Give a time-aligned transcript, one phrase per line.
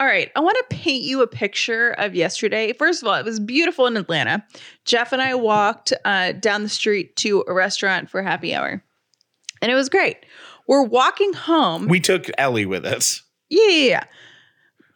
[0.00, 2.72] All right, I want to paint you a picture of yesterday.
[2.72, 4.42] First of all, it was beautiful in Atlanta.
[4.86, 8.82] Jeff and I walked uh, down the street to a restaurant for happy hour,
[9.60, 10.16] and it was great.
[10.66, 11.86] We're walking home.
[11.86, 13.22] We took Ellie with us.
[13.50, 14.04] yeah, yeah, yeah.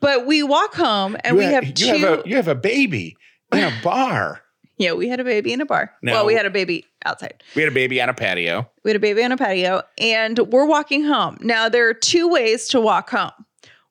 [0.01, 1.99] But we walk home and you we have, have you two.
[1.99, 3.17] have a you have a baby
[3.53, 4.41] in a bar.
[4.79, 5.93] yeah, we had a baby in a bar.
[6.03, 6.13] No.
[6.13, 7.43] Well, we had a baby outside.
[7.55, 8.71] We had a baby on a patio.
[8.85, 11.37] We had a baby on a patio and we're walking home.
[11.41, 13.33] Now, there are two ways to walk home.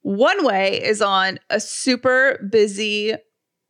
[0.04, 3.16] One way is on a super busy,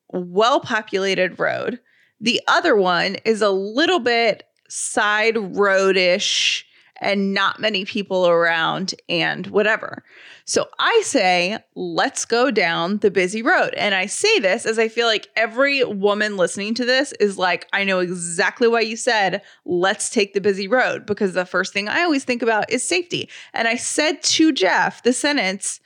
[0.09, 1.79] well populated road.
[2.19, 6.63] The other one is a little bit side roadish
[7.03, 10.03] and not many people around and whatever.
[10.45, 13.73] So I say, let's go down the busy road.
[13.75, 17.67] And I say this as I feel like every woman listening to this is like,
[17.73, 19.41] I know exactly why you said.
[19.65, 23.29] Let's take the busy road because the first thing I always think about is safety.
[23.53, 25.79] And I said to Jeff the sentence,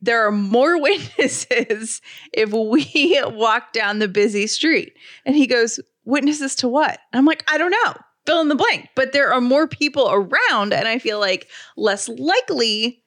[0.00, 2.00] there are more witnesses
[2.32, 4.94] if we walk down the busy street.
[5.24, 6.98] And he goes, Witnesses to what?
[7.12, 7.94] I'm like, I don't know.
[8.26, 8.88] Fill in the blank.
[8.96, 10.72] But there are more people around.
[10.72, 13.02] And I feel like less likely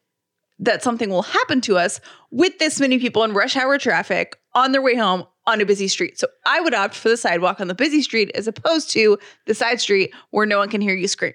[0.60, 2.00] that something will happen to us
[2.32, 5.88] with this many people in rush hour traffic on their way home on a busy
[5.88, 6.20] street.
[6.20, 9.54] So I would opt for the sidewalk on the busy street as opposed to the
[9.54, 11.34] side street where no one can hear you scream.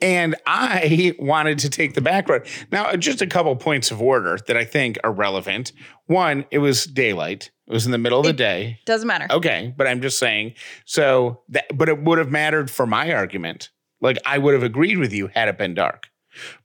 [0.00, 2.46] And I wanted to take the back road.
[2.70, 5.72] Now, just a couple points of order that I think are relevant.
[6.06, 7.50] One, it was daylight.
[7.66, 8.78] It was in the middle of the It- day.
[8.86, 9.26] Doesn't matter.
[9.30, 10.54] Okay, but I'm just saying.
[10.84, 13.70] So that, but it would have mattered for my argument.
[14.00, 16.08] Like I would have agreed with you had it been dark,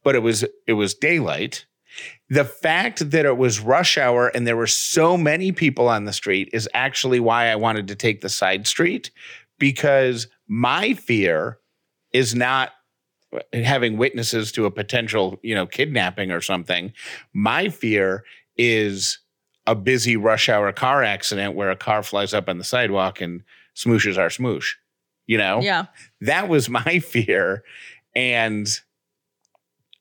[0.03, 1.65] but it was it was daylight.
[2.29, 6.13] The fact that it was rush hour and there were so many people on the
[6.13, 9.09] street is actually why I wanted to take the side street
[9.57, 11.59] because my fear
[12.13, 12.71] is not
[13.31, 16.91] Uh, having witnesses to a potential, you know, kidnapping or something.
[17.31, 18.23] My fear
[18.57, 19.19] is
[19.67, 23.43] a busy rush hour car accident where a car flies up on the sidewalk and
[23.75, 24.71] smooshes our smoosh.
[25.27, 25.61] You know?
[25.61, 25.85] Yeah.
[26.21, 27.63] That was my fear.
[28.15, 28.67] And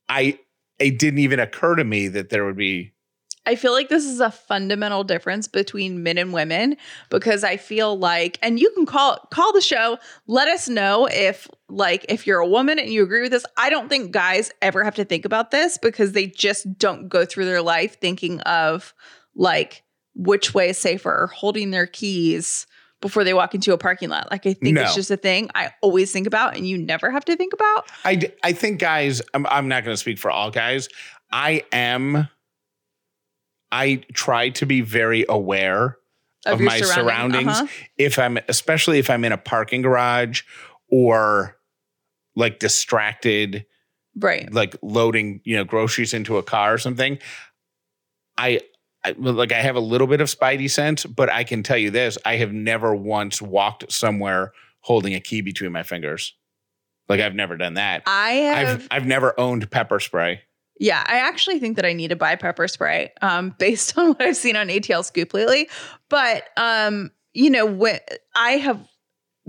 [0.08, 0.38] I
[0.78, 2.92] it didn't even occur to me that there would be
[3.44, 6.76] I feel like this is a fundamental difference between men and women
[7.08, 11.48] because I feel like and you can call call the show let us know if
[11.68, 14.82] like if you're a woman and you agree with this I don't think guys ever
[14.84, 18.94] have to think about this because they just don't go through their life thinking of
[19.34, 19.82] like
[20.14, 22.66] which way is safer or holding their keys
[23.00, 24.82] before they walk into a parking lot like I think No.
[24.82, 27.88] it's just a thing I always think about and you never have to think about
[28.04, 30.88] I, d- I think guys, I'm, I'm not going to speak for all guys.
[31.30, 32.28] I am,
[33.70, 35.98] I try to be very aware
[36.46, 37.48] of, your my surrounding- surroundings.
[37.48, 37.66] uh-huh.
[37.98, 40.42] If I'm, especially if I'm in a parking garage
[40.90, 41.56] or
[42.38, 43.66] like distracted,
[44.16, 47.18] right like loading, you know, groceries into a car or something.
[48.38, 48.60] I,
[49.04, 51.90] I like I have a little bit of spidey sense, but I can tell you
[51.90, 56.34] this: I have never once walked somewhere holding a key between my fingers.
[57.08, 58.02] Like I've never done that.
[58.06, 60.42] I have I've I've never owned pepper spray.
[60.80, 64.22] Yeah, I actually think that I need to buy pepper spray um, based on what
[64.22, 65.68] I've seen on ATL Scoop lately.
[66.08, 67.98] But um, you know, when
[68.36, 68.86] I have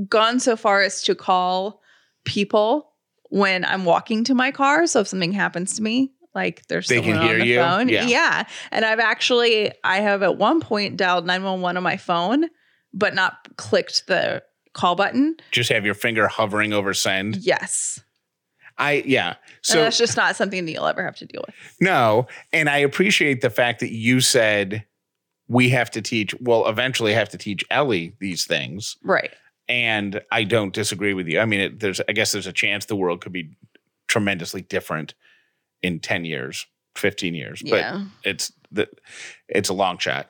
[0.07, 1.78] gone so far as to call
[2.25, 2.91] people
[3.29, 4.87] when I'm walking to my car.
[4.87, 7.59] So if something happens to me, like there's They can someone hear on the you?
[7.59, 8.09] phone.
[8.09, 8.43] Yeah.
[8.71, 12.45] And I've actually I have at one point dialed 911 on my phone,
[12.93, 14.43] but not clicked the
[14.73, 15.35] call button.
[15.51, 17.37] Just have your finger hovering over send.
[17.37, 17.99] Yes.
[18.77, 19.29] I yeah.
[19.29, 21.55] and So that's just not something that you'll ever have to deal with.
[21.81, 24.85] no, and I appreciate the fact that you said
[25.49, 26.33] we have to teach.
[26.39, 28.95] Well, eventually have to teach Ellie these things.
[29.03, 29.31] Right.
[29.69, 31.39] And I don't disagree with you.
[31.39, 33.51] I mean, it, there's I guess there's a chance the world could be
[34.07, 35.13] tremendously different
[35.81, 36.65] in 10 years,
[36.95, 38.01] 15 years, Yeah.
[38.23, 38.89] but it's the
[39.47, 40.27] it's a long shot.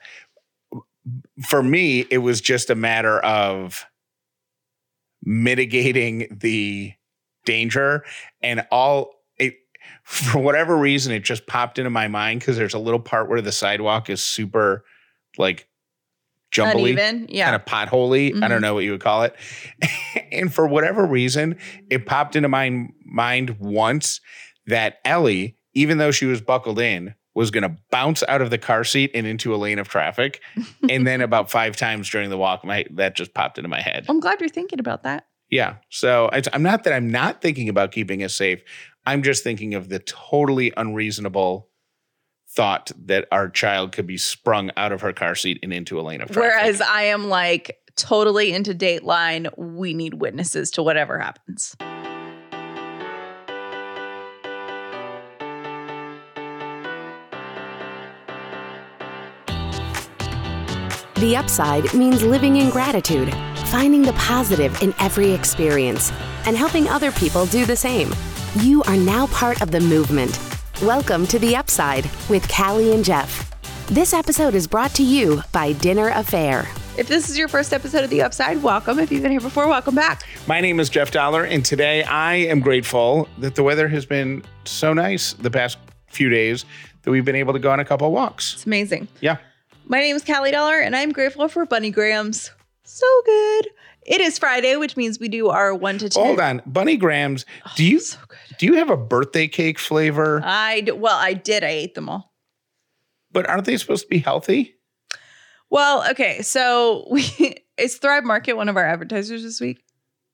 [1.47, 3.85] For me, it was just a matter of
[5.23, 6.93] mitigating the
[7.45, 8.03] danger
[8.41, 9.55] and all it
[10.03, 13.41] for whatever reason it just popped into my mind because there's a little part where
[13.41, 14.83] the sidewalk is super
[15.37, 15.67] like
[16.65, 17.27] jumbly Uneven.
[17.29, 17.45] Yeah.
[17.51, 18.29] kind of potholy.
[18.29, 18.49] I Mhm.
[18.49, 19.35] don't know what you would call it.
[20.31, 21.57] and for whatever reason,
[21.89, 24.21] it popped into my mind once
[24.67, 28.57] that Ellie, even though she was buckled in, was going to bounce out of the
[28.57, 30.41] car seat and into a lane of traffic.
[30.89, 34.05] and then about five times during the walk, my that just popped into my head.
[34.09, 35.25] I'm glad you're thinking about that.
[35.49, 35.75] Yeah.
[35.89, 38.61] So it's, I'm not that I'm not thinking about keeping us safe.
[39.05, 41.68] I'm just thinking of the totally unreasonable
[42.51, 46.01] thought that our child could be sprung out of her car seat and into a
[46.01, 46.51] lane of traffic.
[46.51, 49.49] Whereas I am like totally into Dateline.
[49.57, 51.75] We need witnesses to whatever happens.
[61.17, 63.33] The upside means living in gratitude,
[63.65, 66.13] finding the positive in every experience,
[66.45, 68.15] and helping other people do the same.
[68.61, 70.48] You are now part of the movement.
[70.83, 73.51] Welcome to The Upside with Callie and Jeff.
[73.87, 76.65] This episode is brought to you by Dinner A'Fare.
[76.97, 78.97] If this is your first episode of The Upside, welcome.
[78.97, 80.23] If you've been here before, welcome back.
[80.47, 84.41] My name is Jeff Dauler, and today I am grateful that the weather has been
[84.63, 85.77] so nice the past
[86.07, 86.63] few days
[87.01, 88.53] that we've been able to go on a couple of walks.
[88.53, 89.09] It's amazing.
[89.19, 89.35] Yeah.
[89.83, 92.51] My name is Callie Dauler, and I'm grateful for Bunny Grahams.
[92.85, 93.67] So good.
[94.05, 96.23] It is Friday, which means we do our one to ten.
[96.23, 97.45] Hold on, Bunny Grahams.
[97.75, 98.28] Do you oh, so good.
[98.59, 100.41] Do you have a birthday cake flavor?
[100.43, 101.63] I d- well, I did.
[101.63, 102.31] I ate them all.
[103.31, 104.75] but aren't they supposed to be healthy?
[105.71, 106.41] Well, okay.
[106.41, 109.81] So we is Thrive Market one of our advertisers this week?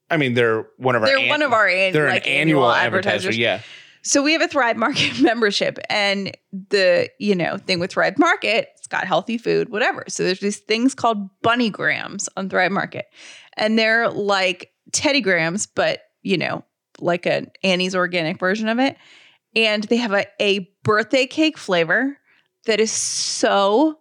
[0.10, 2.34] I mean, they're one of our They're an- one of our an- they're like an
[2.34, 2.88] annual, advertiser.
[3.30, 3.38] advertisers.
[3.38, 3.62] Yeah.
[4.04, 8.70] So we have a Thrive Market membership, and the you know thing with Thrive Market,
[8.78, 10.04] it's got healthy food, whatever.
[10.08, 13.06] So there's these things called bunny grahams on Thrive Market,
[13.58, 16.64] and they're like Teddy Grahams, but you know,
[17.00, 18.98] like an Annie's organic version of it.
[19.56, 22.18] And they have a, a birthday cake flavor
[22.66, 24.00] that is so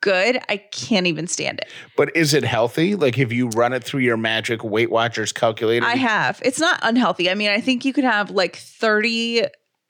[0.00, 1.68] good, I can't even stand it.
[1.96, 2.94] But is it healthy?
[2.94, 6.40] Like, if you run it through your magic Weight Watchers calculator, I have.
[6.44, 7.28] It's not unhealthy.
[7.28, 9.46] I mean, I think you could have like 30,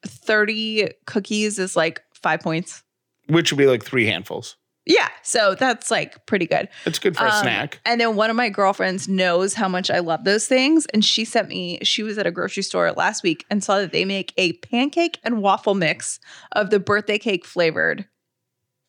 [0.06, 2.82] 30 cookies is like five points.
[3.28, 4.56] which would be like three handfuls.
[4.86, 5.08] Yeah.
[5.22, 6.68] So that's like pretty good.
[6.84, 7.80] It's good for a Um, snack.
[7.84, 10.86] And then one of my girlfriends knows how much I love those things.
[10.94, 13.90] And she sent me, she was at a grocery store last week and saw that
[13.90, 16.20] they make a pancake and waffle mix
[16.52, 18.06] of the birthday cake flavored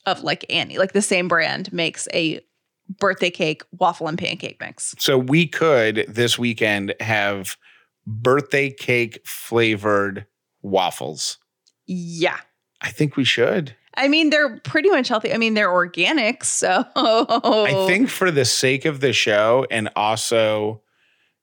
[0.05, 0.77] of like Annie.
[0.77, 2.41] Like the same brand makes a
[2.99, 4.93] birthday cake waffle and pancake mix.
[4.99, 7.57] So we could this weekend have
[8.05, 10.27] birthday cake flavored
[10.61, 11.39] waffles.
[11.87, 12.37] Yeah.
[12.81, 13.75] I think we should.
[13.97, 15.33] I mean, they're pretty much healthy.
[15.33, 16.43] I mean, they're organic.
[16.43, 20.81] So I think for the sake of the show and also,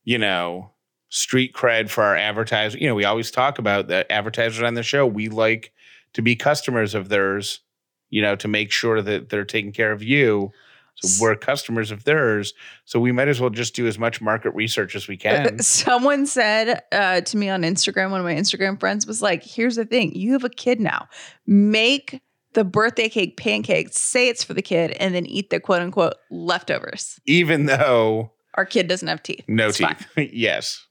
[0.05, 0.71] you know,
[1.09, 4.83] street cred for our advertisers, you know, we always talk about the advertisers on the
[4.85, 5.07] show.
[5.07, 5.73] We like
[6.15, 7.61] to be customers of theirs,
[8.09, 10.53] you know, to make sure that they're taking care of you.
[10.97, 12.55] So we're customers of theirs.
[12.85, 15.59] So we might as well just do as much market research as we can.
[15.63, 19.75] Someone said uh, to me on Instagram, one of my Instagram friends was like, here's
[19.75, 21.09] the thing you have a kid now.
[21.47, 22.23] Make
[22.55, 26.15] the birthday cake pancakes, say it's for the kid, and then eat the quote unquote
[26.31, 27.21] leftovers.
[27.27, 29.45] Even though Our kid doesn't have teeth.
[29.49, 30.07] no It's teeth.
[30.17, 30.87] yes.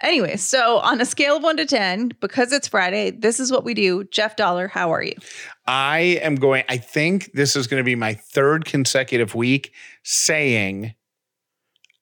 [0.00, 3.64] Anyway, so on a scale of one to 10, because it's Friday, this is what
[3.64, 4.04] we do.
[4.04, 5.12] Jeff Dauler, how are you?
[5.66, 9.72] I am going, I think this is going to be my third consecutive week
[10.02, 10.94] saying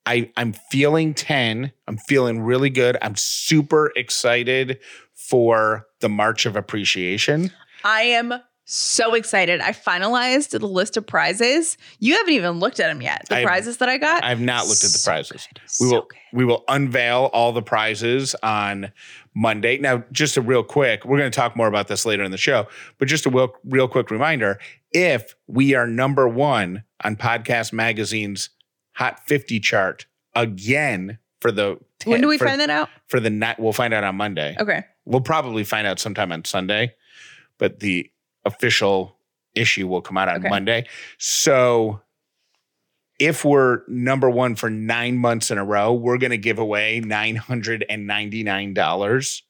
[0.04, 1.72] I, I'm feeling 10.
[1.88, 2.96] I'm feeling really good.
[3.02, 4.78] I'm super excited
[5.14, 7.50] for the March of Appreciation.
[7.82, 8.32] I am
[8.68, 9.60] so excited.
[9.60, 11.78] I finalized the list of prizes.
[12.00, 13.24] You haven't even looked at them yet.
[13.28, 14.24] The I- prizes that I got.
[14.24, 15.46] I've not looked at the prizes.
[15.54, 15.60] good.
[15.64, 16.18] We So will good.
[16.32, 18.90] we will unveil all the prizes on
[19.34, 19.78] Monday.
[19.78, 22.36] Now, just a real quick, we're going to talk more about this later in the
[22.38, 22.66] show,
[22.98, 24.58] but just a real, real quick reminder:
[24.92, 28.50] if we are number one on Podcast Magazine's
[28.94, 32.88] Hot 50 chart again for the When do we for, find that out?
[33.08, 33.60] for the night?
[33.60, 34.56] We'll find out on Monday.
[34.58, 34.84] Okay.
[35.04, 36.94] We'll probably find out sometime on Sunday,
[37.58, 38.10] but the
[38.46, 39.18] official
[39.54, 40.48] issue will come out on Okay.
[40.48, 40.86] Monday.
[41.18, 42.00] So
[43.18, 47.00] if we're number one for nine months in a row, we're going to give away
[47.02, 49.42] $999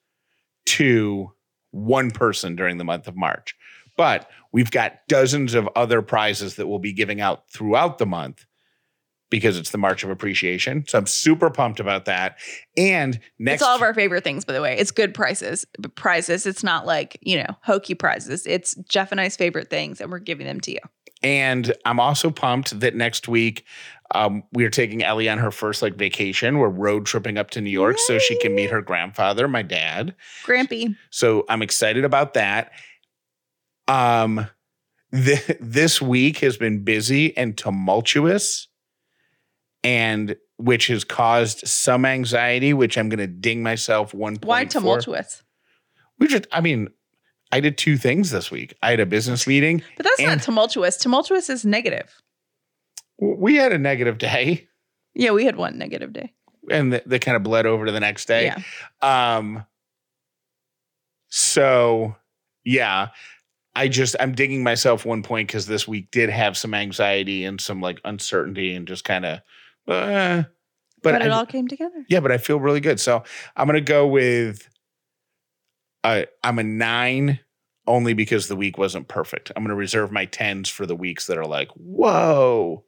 [0.66, 1.32] to
[1.72, 3.54] one person during the month of March.
[3.96, 8.46] But we've got dozens of other prizes that we'll be giving out throughout the month
[9.30, 10.84] because it's the March of Appreciation.
[10.86, 12.38] So I'm super pumped about that.
[12.76, 14.76] And next it's all of our favorite things, by the way.
[14.76, 15.66] It's good prices.
[15.94, 16.46] Prizes.
[16.46, 18.46] It's not like you know hokey prizes.
[18.46, 20.80] It's Jeff and I's favorite things, and we're giving them to you.
[21.22, 23.64] And I'm also pumped that next week
[24.14, 26.58] um, we are taking Ellie on her first like vacation.
[26.58, 30.14] We're road tripping up to New York so she can meet her grandfather, my dad.
[30.44, 30.96] Grampy.
[31.10, 32.72] So I'm excited about that.
[33.88, 34.46] Um,
[35.12, 38.68] th- this week has been busy and tumultuous,
[39.86, 44.44] and which has caused some anxiety, which I'm going to ding myself one point.
[44.46, 45.44] Why tumultuous?
[46.18, 46.88] We just, I mean,
[47.52, 48.74] I did two things this week.
[48.82, 49.82] I had a business meeting.
[49.96, 50.96] But that's not tumultuous.
[50.96, 52.20] Tumultuous is negative.
[53.20, 54.66] We had a negative day.
[55.14, 56.32] Yeah, we had one negative day.
[56.68, 58.46] and th- they kind of bled over to the next day.
[58.46, 59.38] Yeah.
[59.38, 59.64] Um
[61.28, 62.16] so
[62.64, 63.08] yeah,
[63.76, 67.60] I just I'm digging myself one point because this week did have some anxiety and
[67.60, 69.40] some like uncertainty and just kind of
[69.88, 70.44] uh,
[71.02, 72.04] But, but, it I, all came together.
[72.08, 72.98] yeah, but I feel really good.
[73.00, 73.22] So
[73.56, 74.68] I'm gonna go with
[76.04, 77.40] I'm a nine
[77.88, 79.50] only because the week wasn't perfect.
[79.54, 82.84] I'm going to reserve my 10s for the weeks that are like, whoa.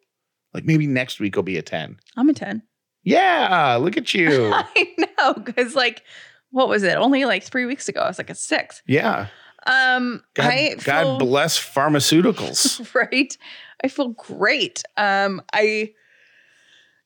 [0.54, 1.98] Like maybe next week will be a 10.
[2.16, 2.62] I'm a 10.
[3.04, 4.52] Yeah, look at you.
[4.54, 5.34] I know.
[5.34, 6.02] Cause like,
[6.50, 6.96] what was it?
[6.96, 8.82] Only like three weeks ago, I was like a six.
[8.86, 9.26] yeah.
[9.66, 12.94] Um, God, I God feel- bless pharmaceuticals.
[13.12, 13.36] right?
[13.82, 14.82] I feel great.
[14.96, 15.92] Um, I,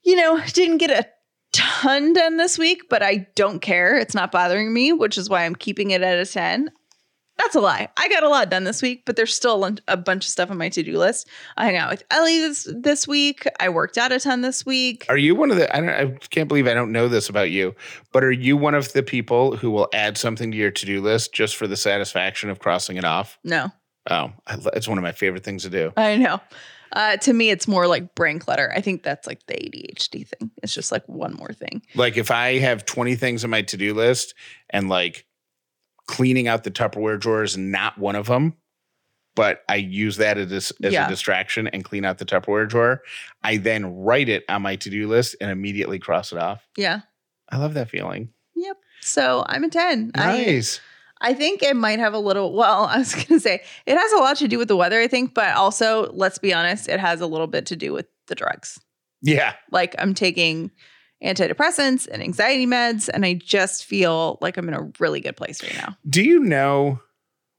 [0.04, 1.06] you know, didn't get a
[1.52, 3.96] ton done this week, but I don't care.
[3.96, 6.70] It's not bothering me, which is why I'm keeping it at a 10.
[7.38, 7.88] That's a lie.
[7.96, 10.50] I got a lot done this week, but there's still a- a bunch of stuff
[10.50, 11.28] on my to-do list.
[11.56, 13.44] I hung out with Ellie this, this week.
[13.58, 15.06] I worked out a ton this week.
[15.08, 17.50] Are you one of the I don't I can't believe I don't know this about
[17.50, 17.74] you,
[18.12, 21.32] but are you one of the people who will add something to your to-do list
[21.32, 23.38] just for the satisfaction of crossing it off?
[23.42, 23.70] No,
[24.10, 25.92] Oh, I, it's one of my favorite things to do.
[25.96, 26.40] I know.
[26.92, 28.72] Uh, to me, it's more like brain clutter.
[28.74, 30.50] I think that's like the ADHD thing.
[30.62, 31.82] It's just like one more thing.
[31.94, 34.34] Like if I have 20 things on my to-do list
[34.70, 35.26] and like
[36.06, 38.54] cleaning out the Tupperware drawer is not one of them,
[39.34, 41.06] but I use that as, as Yeah.
[41.06, 43.00] a distraction and clean out the Tupperware drawer,
[43.42, 46.68] I then write it on my to-do list and immediately cross it off.
[46.76, 47.00] Yeah.
[47.48, 48.30] I love that feeling.
[48.56, 48.76] Yep.
[49.00, 50.12] So I'm a 10.
[50.14, 50.78] Nice.
[50.78, 50.82] I
[51.34, 54.16] think it might have a little, well, I was going to say it has a
[54.16, 57.20] lot to do with the weather, I think, but also, let's be honest, it has
[57.20, 58.78] a little bit to do with the drugs.
[59.22, 59.54] yeah.
[59.70, 60.70] Like I'm taking
[61.24, 65.62] antidepressants and anxiety meds, and I just feel like I'm in a really good place
[65.62, 65.96] right now.
[66.08, 67.00] Do you know?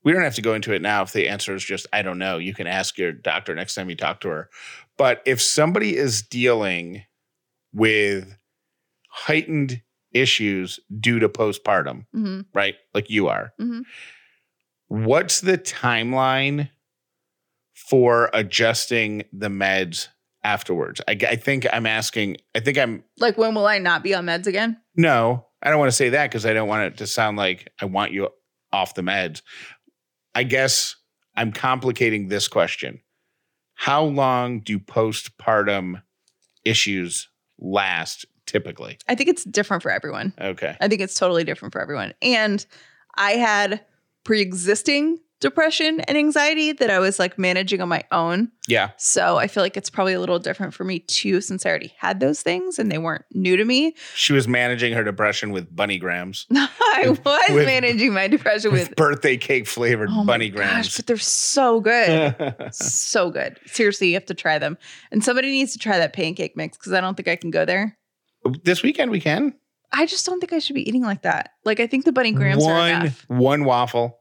[0.03, 1.03] We don't have to go into it now.
[1.03, 3.89] If the answer is just I don't know, you can ask your doctor next time
[3.89, 4.49] you talk to her.
[4.97, 7.03] But if somebody is dealing
[7.73, 8.35] with
[9.09, 9.81] heightened
[10.13, 12.75] issues due to postpartum, hmm right?
[12.93, 13.81] Like you are, Mhm.
[14.87, 16.69] what's the timeline
[17.89, 20.07] for adjusting the meds
[20.43, 21.01] afterwards?
[21.07, 22.37] I, I think I'm asking.
[22.55, 24.77] I think I'm Like, when will I not be on meds again?
[24.95, 27.71] no, I don't want to say that because I don't want it to sound like
[27.81, 28.29] I want you
[28.71, 29.41] off the meds.
[30.35, 30.95] I guess
[31.35, 33.01] I'm complicating this question.
[33.75, 36.01] How long do postpartum
[36.65, 37.29] issues
[37.59, 38.97] last typically?
[39.07, 40.33] I think it's different for everyone.
[40.39, 40.75] Okay.
[40.81, 42.13] I think it's totally different for everyone.
[42.21, 42.65] And
[43.15, 43.83] I had
[44.23, 48.49] pre existing depression and anxiety that I was like managing on my own.
[48.65, 48.91] Yeah.
[48.95, 51.93] So I feel like it's probably a little different for me too, since I already
[51.97, 53.93] had those things and they weren't new to me.
[54.15, 58.71] She was managing her depression with bunny grams, I With- was with- managing my depression
[58.71, 60.95] with, with, birthday cake flavored oh bunny gosh, grams.
[60.95, 62.55] but they're so good.
[62.71, 63.59] so good.
[63.65, 64.77] Seriously, you have to try them.
[65.11, 67.65] And somebody needs to try that pancake mix because I don't think I can go
[67.65, 67.97] there.
[68.63, 69.53] This weekend we can.
[69.91, 71.51] I just don't think I should be eating like that.
[71.65, 73.25] Like I think the bunny grahams are one enough.
[73.27, 74.19] one waffle.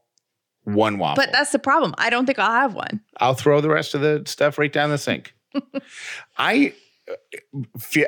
[0.65, 1.21] One waffle.
[1.23, 1.93] But that's the problem.
[1.97, 3.01] I don't think I'll have one.
[3.17, 5.35] I'll throw the rest of the stuff right down the sink.
[6.37, 6.73] I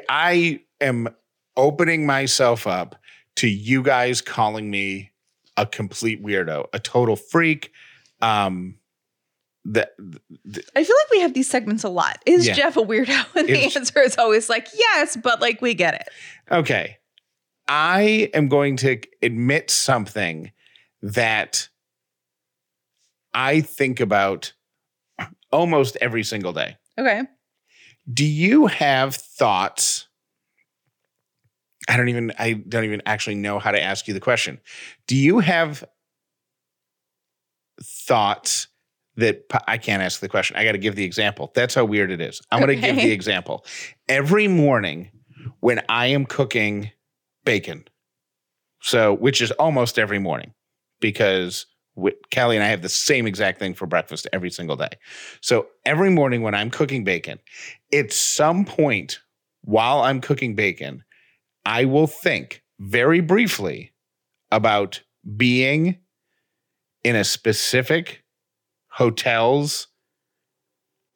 [0.09, 1.09] I am
[1.57, 2.95] opening myself up
[3.37, 5.11] to you guys calling me
[5.57, 7.71] a complete weirdo, a total freak.
[8.21, 8.77] Um
[9.65, 9.93] that
[10.75, 12.21] I feel like we have these segments a lot.
[12.25, 12.53] Is Yeah.
[12.53, 13.25] Jeff a weirdo?
[13.35, 16.09] And the answer is always like, yes, but like we get it.
[16.51, 16.97] okay.
[17.67, 20.51] I am going to admit something
[21.01, 21.67] that
[23.33, 24.53] I think about
[25.51, 26.77] almost every single day.
[26.99, 27.23] Okay.
[28.13, 30.07] do you have thoughts
[31.89, 34.59] i don't even i don't even actually know how to ask you the question
[35.07, 35.83] do you have
[37.81, 38.67] thoughts
[39.17, 40.55] that i can't ask the question.
[40.57, 41.51] I got to give the example.
[41.55, 42.41] That's how weird it is.
[42.51, 43.65] I'm going to give the example.
[44.07, 45.11] Every morning
[45.59, 46.91] when i am cooking
[47.43, 47.85] bacon
[48.81, 50.53] so which is almost every morning
[50.99, 54.89] because wi- Callie and I have the same exact thing for breakfast every single day.
[55.41, 57.39] So every morning when I'm cooking bacon,
[57.93, 59.19] at some point
[59.61, 61.03] while I'm cooking bacon,
[61.65, 63.93] I will think very briefly
[64.51, 65.01] about
[65.35, 65.97] being
[67.03, 68.23] in a specific
[68.95, 69.87] hotel's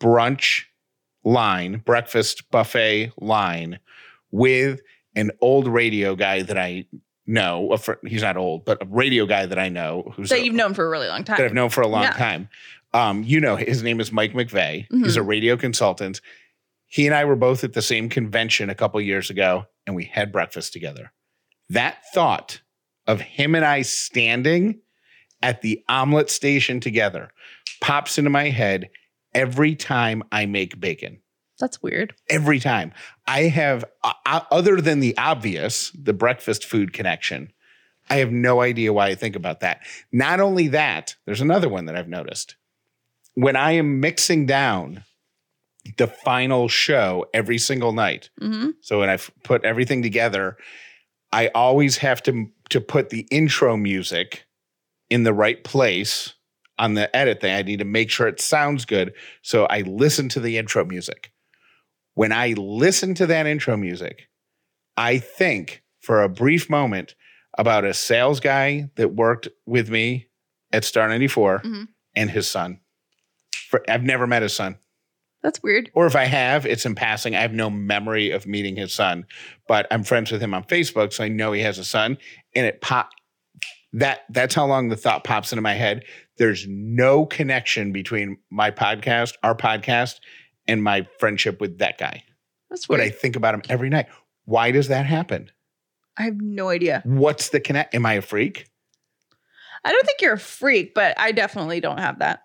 [0.01, 0.63] brunch
[1.23, 3.79] line, breakfast buffet line
[4.31, 4.81] with
[5.15, 6.85] an old radio guy that I
[7.25, 7.75] know.
[7.77, 10.55] Fr- he's not old, but a radio guy that I know who's That a- you've
[10.55, 11.37] known for a really long time.
[11.37, 12.11] that I've known for a long Yeah.
[12.11, 12.49] time.
[12.93, 14.87] Um, you know, his name is Mike McVeigh.
[14.91, 15.19] He's Mm-hmm.
[15.19, 16.21] a radio consultant.
[16.87, 20.05] He and I were both at the same convention a couple years ago, and we
[20.05, 21.11] had breakfast together.
[21.69, 22.61] That thought
[23.05, 24.81] of him and I standing
[25.41, 27.31] at the omelet station together
[27.81, 28.89] pops into my head
[29.33, 31.21] every time I make bacon
[31.59, 32.13] That's weird.
[32.29, 32.91] every time.
[33.27, 37.51] I have, uh, uh, other than the obvious, the breakfast food connection,
[38.09, 39.81] I have no idea why I think about that.
[40.11, 42.55] Not only that, there's another one that I've noticed.
[43.35, 45.03] When I am mixing down
[45.97, 50.57] the final show every single night, hmm so when I put everything together,
[51.31, 54.45] I always have to to put the intro music
[55.09, 56.33] in the right place
[56.77, 57.53] on the edit thing.
[57.53, 59.13] I need to make sure it sounds good.
[59.41, 61.31] So I listen to the intro music.
[62.13, 64.27] When I listen to that intro music,
[64.97, 67.15] I think for a brief moment
[67.57, 70.27] about a sales guy that worked with me
[70.71, 71.87] at Star 94 Mhm.
[72.15, 72.79] and his son.
[73.69, 74.77] For, I've never met his son.
[75.41, 75.89] That's weird.
[75.93, 77.35] Or if I have, it's in passing.
[77.35, 79.25] I have no memory of meeting his son,
[79.67, 82.17] but I'm friends with him on Facebook, so I know he has a son.
[82.55, 83.11] And it pop
[83.93, 86.05] that that's how long the thought pops into my head.
[86.37, 90.15] There's no connection between my podcast, our podcast,
[90.67, 92.23] and my friendship with that guy.
[92.69, 93.07] That's But weird.
[93.07, 94.07] I think about him every night.
[94.45, 95.49] Why does that happen?
[96.17, 97.01] I have no idea.
[97.05, 97.95] What's the connect?
[97.95, 98.67] Am I a freak?
[99.83, 102.41] I don't think you're a freak, but I definitely don't have that.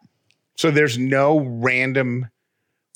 [0.57, 2.29] So there's no random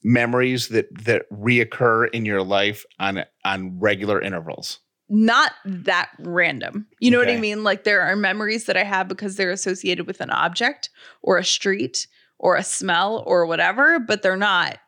[0.05, 4.79] memories that that reoccur in your life on on regular intervals.
[5.09, 6.87] Not that random.
[7.01, 7.65] You know what I mean?
[7.65, 10.91] Like there are memories that I have because they're associated with an object
[11.23, 12.07] or a street
[12.39, 14.79] or a smell or whatever, but they're not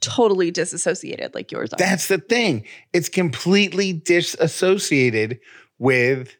[0.00, 1.76] totally disassociated like yours are.
[1.76, 2.64] That's the thing.
[2.92, 5.38] It's completely disassociated
[5.78, 6.36] with.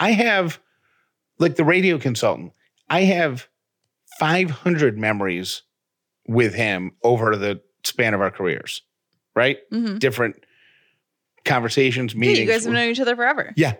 [0.00, 0.58] I have,
[1.38, 2.52] like the radio consultant,
[2.90, 3.48] I have
[4.18, 5.62] 500 memories
[6.26, 8.82] with him over the span of our careers,
[9.34, 9.58] right?
[9.70, 9.98] Mhm.
[9.98, 10.36] Different
[11.44, 12.38] conversations, meetings.
[12.38, 13.52] Yeah, you guys have known each other forever.
[13.56, 13.74] yeah.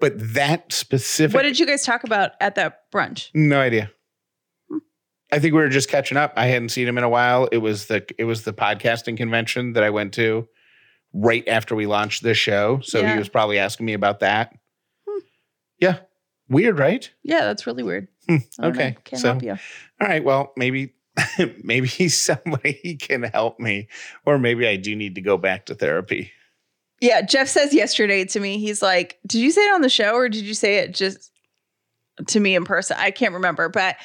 [0.00, 1.34] But that specific.
[1.34, 3.30] What did you guys talk about at that brunch?
[3.32, 3.90] No idea.
[4.68, 4.78] Hmm.
[5.32, 6.32] I think we were just catching up.
[6.36, 7.48] I hadn't seen him in a while.
[7.52, 10.48] It was the it was the podcasting convention that I went to
[11.14, 12.80] right after we launched this show.
[12.82, 13.12] So Yeah.
[13.12, 14.52] he was probably asking me about that.
[15.08, 15.20] Hmm.
[15.78, 15.98] Yeah.
[16.48, 17.08] Weird, right?
[17.22, 18.08] Yeah, that's really weird.
[18.28, 18.36] Hmm.
[18.60, 18.96] Okay.
[19.04, 19.52] Can't so help you.
[20.00, 20.24] all right.
[20.24, 20.94] Well, maybe
[21.62, 23.88] maybe somebody can help me.
[24.26, 26.32] Or maybe I do need to go back to therapy.
[27.04, 30.14] Yeah, Jeff says yesterday to me, he's like, Did you say it on the show
[30.14, 31.30] or did you say it just
[32.28, 32.96] to me in person?
[32.98, 33.96] I can't remember, but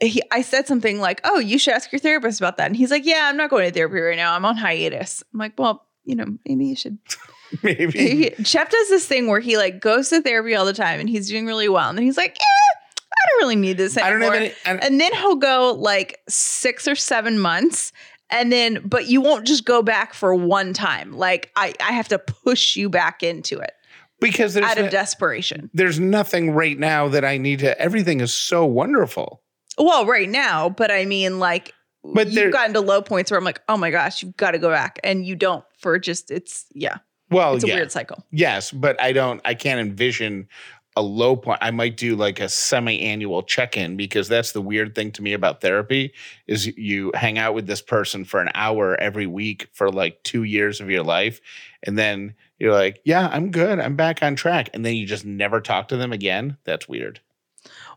[0.00, 2.66] he, I said something like, Oh, you should ask your therapist about that.
[2.66, 4.34] And he's like, Yeah, I'm not going to therapy right now.
[4.34, 5.22] I'm on hiatus.
[5.32, 6.98] I'm like, Well, you know, maybe you should.
[7.62, 7.92] maybe.
[7.92, 11.08] He- Jeff does this thing where he like goes to therapy all the time and
[11.08, 11.88] he's doing really well.
[11.88, 12.80] And then he's like, Yeah,
[13.12, 16.20] I don't really need this I don't have any I, And then he'll go like
[16.28, 17.92] six or seven months.
[18.30, 21.12] And then, but you won't just go back for one time.
[21.12, 23.72] Like I, I have to push you back into it
[24.20, 25.70] because there's out of no- desperation.
[25.74, 29.42] there's nothing right now that I need to everything is so wonderful.
[29.78, 31.72] Well, right now, but I mean, like,
[32.04, 34.52] But there- you've gotten to low points where I'm like, oh my gosh, you've got
[34.52, 36.98] to go back, and you don't for just it's yeah,
[37.30, 37.74] Well, it's a yeah.
[37.76, 38.24] weird cycle.
[38.30, 40.48] Yes, but I don't I can't envision
[40.96, 41.58] a low point.
[41.60, 45.60] I might do like a semi-annual check-in because that's the weird thing to me about
[45.60, 46.12] therapy
[46.46, 50.44] is you hang out with this person for an hour every week for like 2
[50.44, 51.40] years of your life
[51.82, 53.80] and then you're like, "Yeah, I'm good.
[53.80, 56.56] I'm back on track." And then you just never talk to them again.
[56.64, 57.20] That's weird.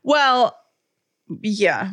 [0.03, 0.57] Well,
[1.41, 1.91] yeah,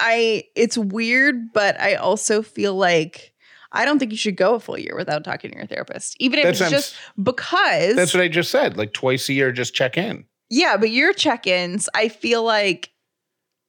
[0.00, 3.32] I it's weird, but I also feel like
[3.72, 6.40] I don't think you should go a full year without talking to your therapist, even
[6.40, 8.76] if That's it's just because That's what I just said.
[8.76, 10.24] Like twice a year just check in.
[10.50, 12.90] Yeah, but your check-ins, I feel like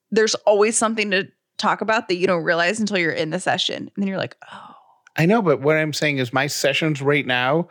[0.09, 3.77] there's always something to talk about that you don't realize until you're in the session.
[3.77, 4.75] And then you're like, oh.
[5.17, 7.67] I know, but what I'm saying is my sessions right now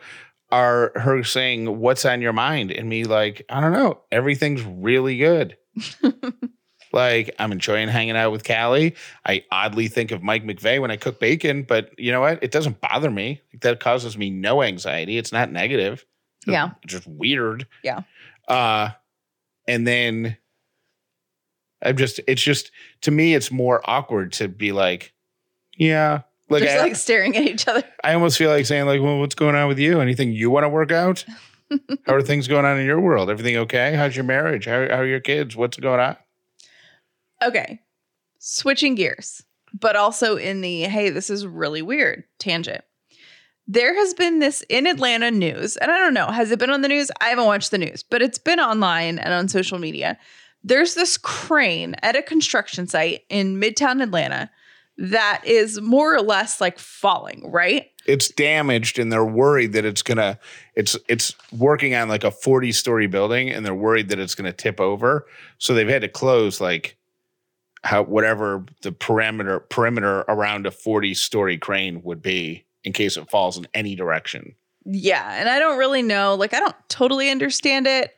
[0.51, 2.71] are her saying, What's on your mind?
[2.71, 4.01] And me like, I don't know.
[4.11, 5.57] Everything's really good.
[6.93, 8.95] like, I'm enjoying hanging out with Callie.
[9.25, 12.43] I oddly think of Mike McVeigh when I cook bacon, but you know what?
[12.43, 13.41] It doesn't bother me.
[13.61, 15.17] That causes me no anxiety.
[15.17, 16.05] It's not negative.
[16.41, 16.71] It's Yeah.
[16.85, 17.65] just weird.
[17.83, 18.01] Yeah.
[18.47, 18.89] Uh
[19.67, 20.37] and then
[21.81, 22.71] I'm just it's just
[23.01, 25.13] to me it's more awkward to be like,
[25.77, 26.21] yeah.
[26.49, 27.83] Like just I, like staring at each other.
[28.03, 30.01] I almost feel like saying, like, well, what's going on with you?
[30.01, 31.23] Anything you want to work out?
[32.05, 33.29] how are things going on in your world?
[33.29, 33.95] Everything okay?
[33.95, 34.65] How's your marriage?
[34.65, 35.55] How, how are your kids?
[35.55, 36.17] What's going on?
[37.41, 37.79] Okay.
[38.39, 39.43] Switching gears,
[39.73, 42.83] but also in the hey, this is really weird tangent.
[43.67, 46.81] There has been this in Atlanta news, and I don't know, has it been on
[46.81, 47.11] the news?
[47.21, 50.17] I haven't watched the news, but it's been online and on social media.
[50.63, 54.49] There's this crane at a construction site in Midtown Atlanta
[54.97, 57.87] that is more or less like falling, right?
[58.05, 60.39] It's damaged, and they're worried that it's gonna.
[60.75, 64.53] It's it's working on like a forty story building, and they're worried that it's gonna
[64.53, 65.25] tip over.
[65.57, 66.97] So they've had to close like
[67.83, 73.29] how whatever the perimeter perimeter around a forty story crane would be in case it
[73.29, 74.55] falls in any direction.
[74.85, 78.15] Yeah, and I don't really know, like I don't totally understand it.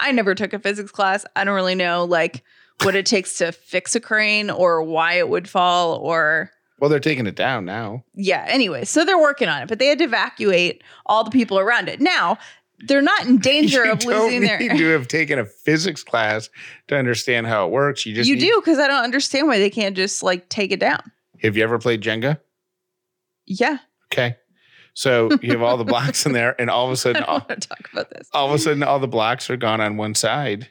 [0.00, 1.24] I never took a physics class.
[1.36, 2.44] I don't really know like
[2.82, 6.50] what it takes to fix a crane or why it would fall or
[6.80, 8.04] Well, they're taking it down now.
[8.14, 11.58] yeah, anyway, so they're working on it, but they had to evacuate all the people
[11.58, 12.00] around it.
[12.00, 12.38] Now,
[12.86, 14.58] they're not in danger you of don't losing their.
[14.58, 16.48] need to have taken a physics class
[16.88, 18.04] to understand how it works.
[18.06, 20.72] You just you need- do because I don't understand why they can't just like take
[20.72, 21.00] it down.
[21.42, 22.40] Have you ever played Jenga?
[23.46, 23.78] Yeah,
[24.12, 24.36] Okay,
[24.94, 27.38] so you have all the blocks in there, and all of a sudden, don't all,
[27.48, 28.28] want to talk about this.
[28.32, 30.68] all of a sudden, all the blocks are gone on one side,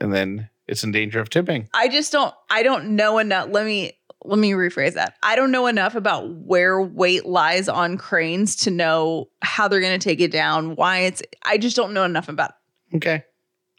[0.00, 1.68] and then it's in danger of tipping.
[1.74, 2.34] I just don't.
[2.50, 3.48] I don't know enough.
[3.50, 3.92] Let me
[4.24, 5.16] let me rephrase that.
[5.22, 9.98] I don't know enough about where weight lies on cranes to know how they're going
[9.98, 10.76] to take it down.
[10.76, 11.22] Why it's.
[11.44, 12.96] I just don't know enough about it.
[12.96, 13.24] Okay,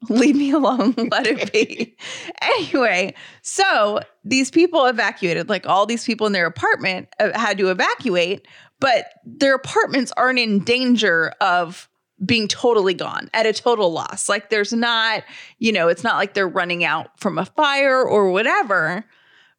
[0.09, 1.95] leave me alone let it be.
[2.41, 7.69] Anyway so these people evacuated like all these people in their apartment uh, had to
[7.69, 8.47] evacuate
[8.79, 11.87] but their apartments aren't in danger of
[12.25, 14.29] being totally gone at a total loss.
[14.29, 15.23] Like there's not
[15.59, 19.05] you know it's not like they're running out from a fire or whatever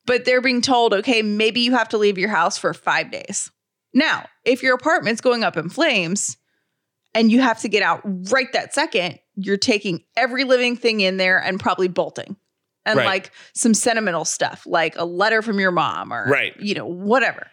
[0.07, 3.51] but they're being told okay maybe you have to leave your house for 5 days.
[3.93, 6.37] Now if your apartment's going up in flames
[7.15, 11.17] and you have to get out right that second, you're taking every living thing in
[11.17, 12.37] there and probably bolting.
[12.87, 13.07] And Right.
[13.07, 16.55] like some sentimental stuff, like a letter from your mom or Right.
[16.61, 17.47] you know, whatever.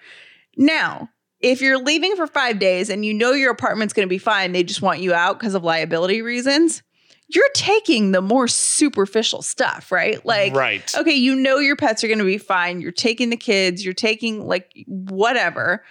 [0.58, 4.18] Now, if you're leaving for 5 days and you know your apartment's going to be
[4.18, 6.84] fine, they just want you out because of liability reasons,
[7.30, 10.24] you're taking the more superficial stuff, right?
[10.26, 10.94] Like right.
[10.98, 12.82] okay, you know your pets are going to be fine.
[12.82, 15.84] You're taking the kids, you're taking like whatever,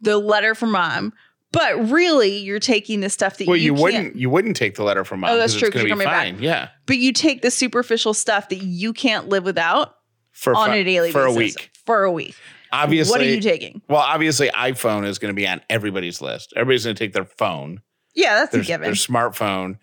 [0.00, 1.12] the letter from mom.
[1.52, 3.82] But really, you're taking the stuff that Well, you, you, can't.
[3.82, 5.30] wouldn't you wouldn't take the letter from mom.
[5.30, 6.34] Oh, that's true, It's 'cause going to you're be coming back.
[6.34, 6.42] fine.
[6.42, 9.94] Yeah, But you take the superficial stuff that you can't live without
[10.32, 11.70] for on a daily for basis a week.
[11.86, 12.34] For a week.
[12.70, 13.80] Obviously, what are you taking?
[13.88, 16.52] well, obviously, iPhone is going to be on everybody's list.
[16.54, 17.80] Everybody's going to take their phone,
[18.14, 18.84] Yeah, that's their, a given.
[18.84, 19.78] their smartphone,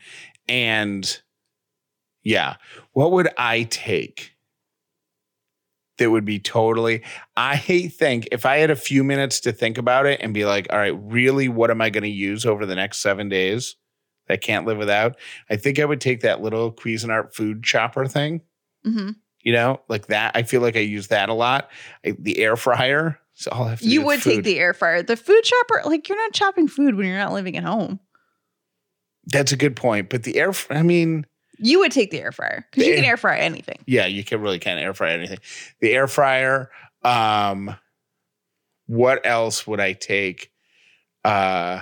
[0.47, 1.19] and
[2.23, 2.57] yeah,
[2.93, 4.34] what would I take?
[5.97, 7.03] That would be totally.
[7.37, 10.67] I think if I had a few minutes to think about it and be like,
[10.71, 13.77] all right, really, what am I going to use over the next seven days
[14.27, 15.15] that I can't live without?
[15.49, 18.41] I think I would take that little Cuisinart food chopper thing.
[18.83, 20.33] hmm You know, like that.
[20.35, 21.69] I feel like I use that a lot.
[22.05, 23.17] I, the air fryer.
[23.35, 25.01] So all I have to You would take the air fryer.
[25.01, 27.99] The food chopper, like you're not chopping food when you're not living at home.
[29.27, 30.09] That's a good point.
[30.09, 31.25] But the air, I mean,
[31.57, 33.79] You would take the air fryer because you can air- air fry anything.
[33.85, 35.39] yeah, you can really can't air fry anything.
[35.79, 36.69] The air fryer.
[37.03, 37.75] Um,
[38.87, 40.51] what else would I take?
[41.23, 41.81] Uh,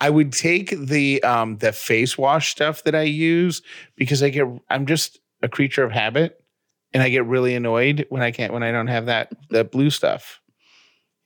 [0.00, 3.62] I would take the um the face wash stuff that I use
[3.96, 6.42] because I get I'm just a creature of habit
[6.94, 9.90] and I get really annoyed when I can't when I don't have that that blue
[9.90, 10.40] stuff.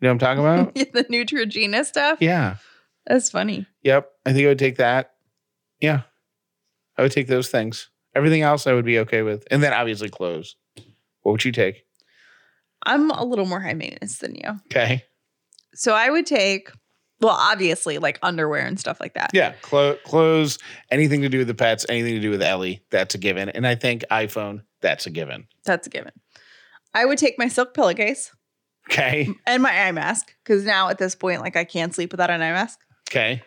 [0.01, 0.75] You know what I'm talking about?
[0.93, 2.19] the Neutrogena stuff.
[2.21, 2.57] yeah.
[3.07, 3.67] That's funny.
[3.83, 4.11] Yep.
[4.25, 5.15] I think I would take that.
[5.83, 6.03] Yeah.
[6.97, 7.91] I would take those things.
[8.15, 9.45] Everything else I would be okay with.
[9.51, 10.57] And then obviously clothes.
[11.23, 11.85] What would you take?
[12.85, 14.51] I'm a little more high maintenance than you.
[14.67, 15.05] Okay.
[15.75, 16.71] So I would take,
[17.21, 19.31] well, obviously like underwear and stuff like that.
[19.33, 19.53] Yeah.
[19.63, 20.59] Clo- clothes,
[20.91, 22.83] anything to do with the pets, anything to do with Ellie.
[22.91, 23.49] That's a given.
[23.49, 25.47] And I think iPhone, that's a given.
[25.65, 26.13] That's a given.
[26.95, 28.31] I would take my silk pillowcase
[28.91, 29.29] Okay.
[29.47, 32.43] and my eye mask because now at this point, like I can't sleep without an
[32.43, 32.79] eye mask.
[33.09, 33.43] Okay.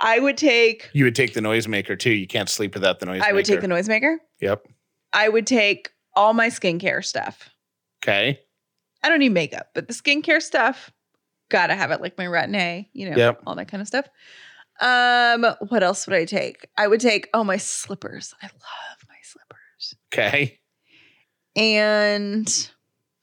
[0.00, 2.10] I would take, You would take the noisemaker too.
[2.10, 3.22] You can't sleep without the noisemaker.
[3.22, 4.16] I would take the noisemaker.
[4.40, 4.66] Yep.
[5.12, 7.48] I would take all my skincare stuff.
[8.04, 8.40] Okay.
[9.02, 10.90] I don't need makeup, but the skincare stuff,
[11.50, 13.42] gotta have it like my retin A, you know, Yep.
[13.46, 14.06] all that kind of stuff.
[14.80, 16.68] Um, what else would I take?
[16.76, 18.34] I would take oh my slippers.
[18.42, 19.94] I love my slippers.
[20.12, 20.58] Okay.
[21.54, 22.46] And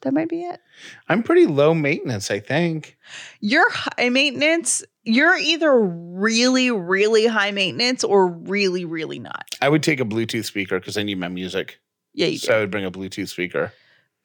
[0.01, 0.59] that might be it.
[1.07, 2.97] I'm pretty low maintenance, I think.
[3.39, 4.83] You're high maintenance.
[5.05, 9.45] You're either really, really high maintenance or really, really not.
[9.61, 11.79] I would take a Bluetooth speaker because I need my music.
[12.13, 12.47] Yeah, you do.
[12.47, 13.73] So I would bring a Bluetooth speaker.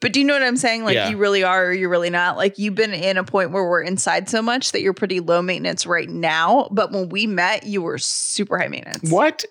[0.00, 0.84] But do you know what I'm saying?
[0.84, 1.08] Like Yeah.
[1.08, 2.36] you really are or you're really not.
[2.36, 5.42] Like you've been in a point where we're inside so much that you're pretty low
[5.42, 6.68] maintenance right now.
[6.70, 9.10] But when we met, you were super high maintenance.
[9.10, 9.44] What?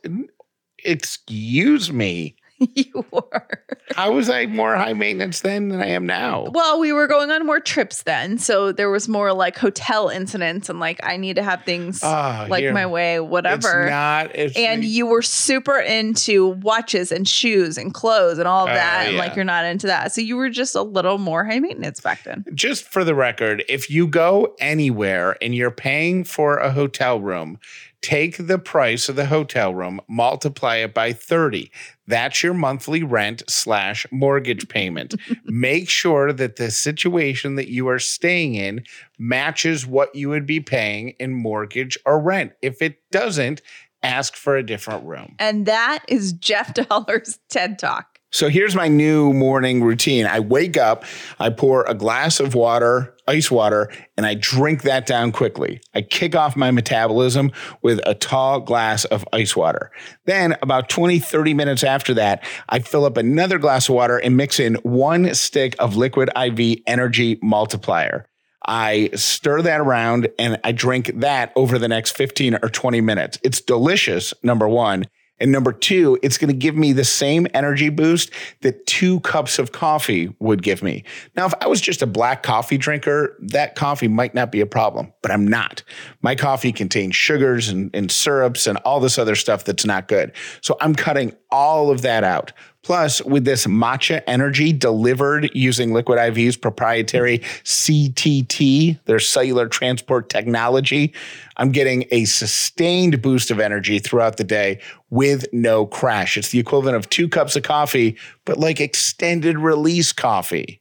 [0.85, 2.35] Excuse me.
[2.75, 3.63] you were.
[3.95, 6.49] How was I more high maintenance then than I am now?
[6.51, 8.37] Well, we were going on more trips then.
[8.37, 12.45] So there was more like hotel incidents and like I need to have things Ah,
[12.49, 12.73] like here.
[12.73, 13.83] my way, whatever.
[13.83, 14.35] It's not.
[14.35, 18.73] It's and you were super into watches and shoes and clothes and all of Oh,
[18.75, 19.05] that.
[19.07, 19.19] And yeah.
[19.21, 20.11] like you're not into that.
[20.11, 22.43] So you were just a little more high maintenance back then.
[22.53, 27.59] just for the record, if you go anywhere and you're paying for a hotel room,
[28.01, 31.71] take the price of the hotel room, multiply it by 30.
[32.07, 35.15] That's your monthly rent slash mortgage payment.
[35.45, 38.83] Make sure that the situation that you are staying in
[39.17, 42.53] matches what you would be paying in mortgage or rent.
[42.61, 43.61] If it doesn't,
[44.03, 45.35] ask for a different room.
[45.39, 48.16] And that is Jeff Dauler's TED Talk.
[48.31, 50.25] So here's my new morning routine.
[50.25, 51.05] I wake up,
[51.39, 55.79] I pour a glass of water, ice water, and I drink that down quickly.
[55.95, 59.91] I kick off my metabolism with a tall glass of ice water.
[60.25, 64.35] Then, about 20, 30 minutes after that, I fill up another glass of water and
[64.35, 68.27] mix in one stick of liquid IV energy multiplier.
[68.65, 73.39] I stir that around and I drink that over the next 15 or 20 minutes.
[73.41, 75.05] It's delicious, number one.
[75.39, 79.59] And number two, it's going to give me the same energy boost that two cups
[79.59, 81.03] of coffee would give me.
[81.35, 84.65] Now, if I was just a black coffee drinker, that coffee might not be a
[84.65, 85.83] problem, but I'm not.
[86.21, 90.31] My coffee contains sugars and, and syrups and all this other stuff that's not good.
[90.61, 92.51] So I'm cutting all of that out.
[92.87, 101.13] Plus, with this matcha energy delivered using Liquid IV's proprietary CTT, their cellular transport technology,
[101.57, 106.37] I'm getting a sustained boost of energy throughout the day with no crash.
[106.37, 110.79] It's the equivalent of two cups of coffee, but like extended release coffee.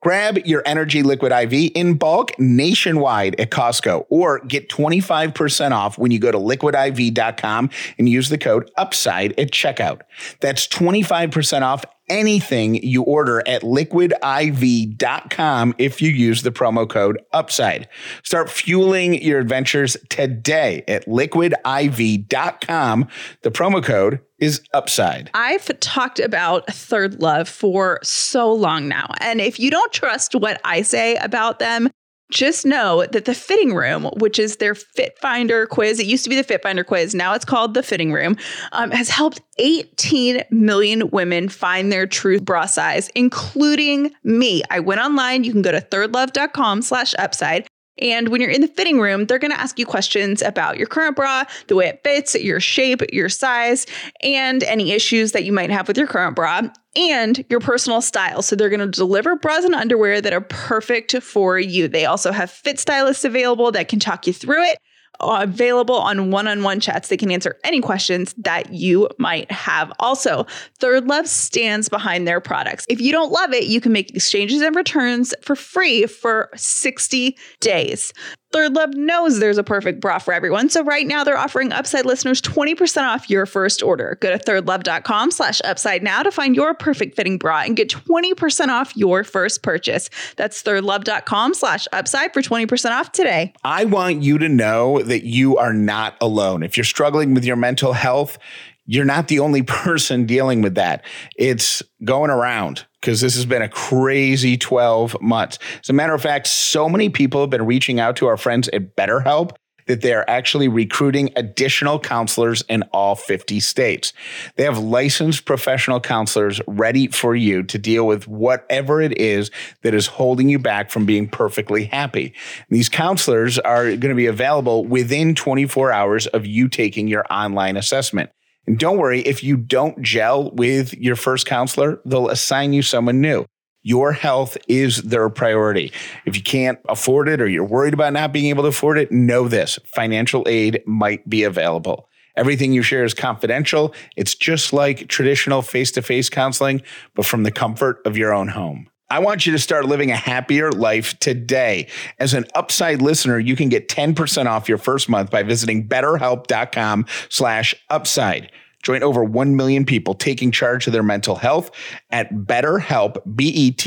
[0.00, 6.12] Grab your Energy Liquid IV in bulk nationwide at Costco or get 25% off when
[6.12, 10.02] you go to liquidiv.com and use the code UPSIDE at checkout.
[10.40, 17.88] That's 25% off anything you order at liquidiv.com if you use the promo code UPSIDE.
[18.22, 23.08] Start fueling your adventures today at liquidiv.com.
[23.42, 25.30] The promo code is upside.
[25.34, 29.12] I've talked about Third Love for so long now.
[29.20, 31.90] And if you don't trust what I say about them,
[32.30, 36.30] just know that the fitting room, which is their Fit Finder quiz, it used to
[36.30, 38.36] be the Fit Finder quiz, now it's called the fitting room,
[38.72, 44.62] um, has helped 18 million women find their true bra size, including me.
[44.70, 45.44] I went online.
[45.44, 47.66] You can go to thirdlove.com slash upside.
[48.00, 50.86] And when you're in the fitting room, they're going to ask you questions about your
[50.86, 53.86] current bra, the way it fits, your shape, your size,
[54.22, 56.62] and any issues that you might have with your current bra
[56.96, 58.42] and your personal style.
[58.42, 61.88] So they're going to deliver bras and underwear that are perfect for you.
[61.88, 64.78] They also have fit stylists available that can talk you through it
[65.20, 67.08] available on one on one chats.
[67.08, 69.92] They can answer any questions that you might have.
[69.98, 70.46] Also,
[70.78, 72.86] Third Love stands behind their products.
[72.88, 77.36] If you don't love it, you can make exchanges and returns for free for 60
[77.60, 78.12] days.
[78.50, 80.70] Third Love knows there's a perfect bra for everyone.
[80.70, 84.16] So right now they're offering Upside listeners 20% off your first order.
[84.20, 88.68] Go to thirdlove.com slash upside now to find your perfect fitting bra and get 20%
[88.68, 90.08] off your first purchase.
[90.36, 93.52] That's thirdlove.com slash upside for 20% off today.
[93.64, 96.62] I want you to know that you are not alone.
[96.62, 98.38] If you're struggling with your mental health,
[98.86, 101.04] you're not the only person dealing with that.
[101.36, 105.58] It's going around because this has been a crazy 12 months.
[105.82, 108.68] As a matter of fact, so many people have been reaching out to our friends
[108.68, 109.52] at BetterHelp
[109.88, 114.12] that they are actually recruiting additional counselors in all 50 states.
[114.56, 119.50] They have licensed professional counselors ready for you to deal with whatever it is
[119.82, 122.34] that is holding you back from being perfectly happy.
[122.68, 127.76] These counselors are going to be available within 24 hours of you taking your online
[127.76, 128.30] assessment.
[128.66, 133.20] And don't worry, if you don't gel with your first counselor, they'll assign you someone
[133.22, 133.46] new.
[133.82, 135.92] Your health is their priority.
[136.26, 139.12] If you can't afford it or you're worried about not being able to afford it,
[139.12, 142.08] know this financial aid might be available.
[142.36, 143.94] Everything you share is confidential.
[144.16, 146.82] It's just like traditional face to face counseling,
[147.14, 148.88] but from the comfort of your own home.
[149.10, 151.88] I want you to start living a happier life today.
[152.18, 157.06] As an upside listener, you can get 10% off your first month by visiting betterhelp.com
[157.30, 158.52] slash upside.
[158.82, 161.70] Join over 1 million people taking charge of their mental health
[162.10, 163.84] at betterhelp, B-E-T-T-E-R-H-E-L-P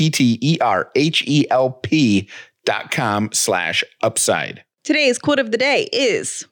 [2.64, 4.64] dot com slash upside.
[4.84, 6.46] Today's quote of the day is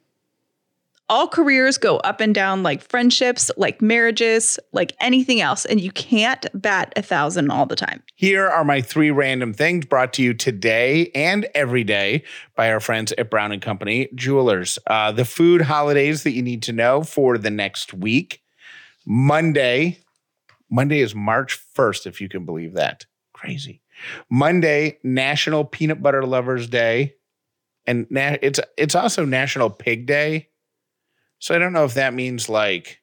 [1.10, 5.90] all careers go up and down like friendships, like marriages, like anything else, and you
[5.90, 8.00] can't bat a thousand all the time.
[8.14, 12.22] Here are my three random things brought to you today and every day
[12.54, 14.78] by our friends at Brown and Company Jewelers.
[14.86, 18.40] Uh, the food holidays that you need to know for the next week.
[19.04, 19.98] Monday,
[20.70, 23.06] Monday is March 1st, if you can believe that.
[23.32, 23.82] Crazy.
[24.30, 27.16] Monday, National Peanut Butter Lovers Day.
[27.84, 30.50] And na- it's it's also National Pig Day.
[31.40, 33.00] So I don't know if that means like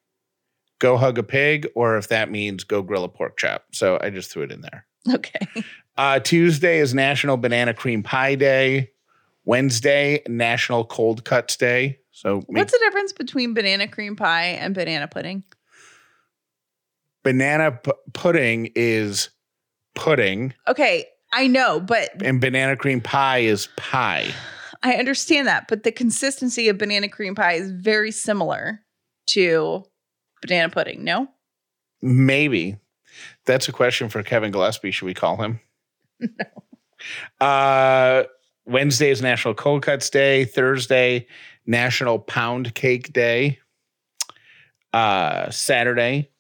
[0.79, 3.65] go hug a pig or if that means go grill a pork chop.
[3.73, 4.85] So I just threw it in there.
[5.13, 5.45] Okay.
[5.99, 8.91] Uh, Tuesday is National Banana Cream Pie Day.
[9.45, 11.97] Wednesday, National Cold Cuts Day.
[12.11, 15.43] So make- What's the difference between banana cream pie and banana pudding?
[17.23, 19.29] banana p- pudding is
[19.95, 24.27] pudding, Okay, I know, but and banana cream pie is pie.
[24.83, 28.81] I understand that, but the consistency of banana cream pie is very similar
[29.27, 29.83] to
[30.41, 31.27] banana pudding, no?
[32.01, 32.77] Maybe.
[33.45, 34.91] That's a question for Kevin Gillespie.
[34.91, 35.59] Should we call him?
[37.39, 37.45] No.
[37.45, 38.23] Uh,
[38.65, 40.45] Wednesday is National Cold Cuts Day.
[40.45, 41.27] Thursday,
[41.67, 43.59] National Pound Cake Day.
[44.93, 46.31] Uh, Saturday,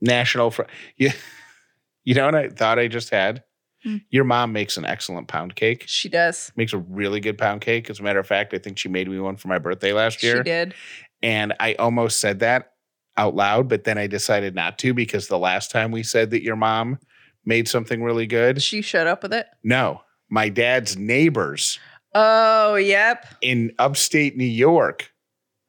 [0.00, 0.50] National.
[0.50, 0.62] Fr-
[0.96, 1.10] you,
[2.04, 3.44] you know what I thought I just had?
[3.84, 3.96] Hmm.
[4.10, 5.84] Your mom makes an excellent pound cake.
[5.86, 6.50] She does.
[6.56, 7.90] Makes a really good pound cake.
[7.90, 10.22] As a matter of fact, I think she made me one for my birthday last
[10.22, 10.38] year.
[10.38, 10.74] She did.
[11.22, 12.72] And I almost said that
[13.16, 16.42] out loud, but then I decided not to because the last time we said that
[16.42, 16.98] your mom
[17.44, 19.46] made something really good, She showed up with it.
[19.62, 21.78] no, my dad's neighbors
[22.14, 23.26] Oh, yep.
[23.42, 25.12] in upstate New York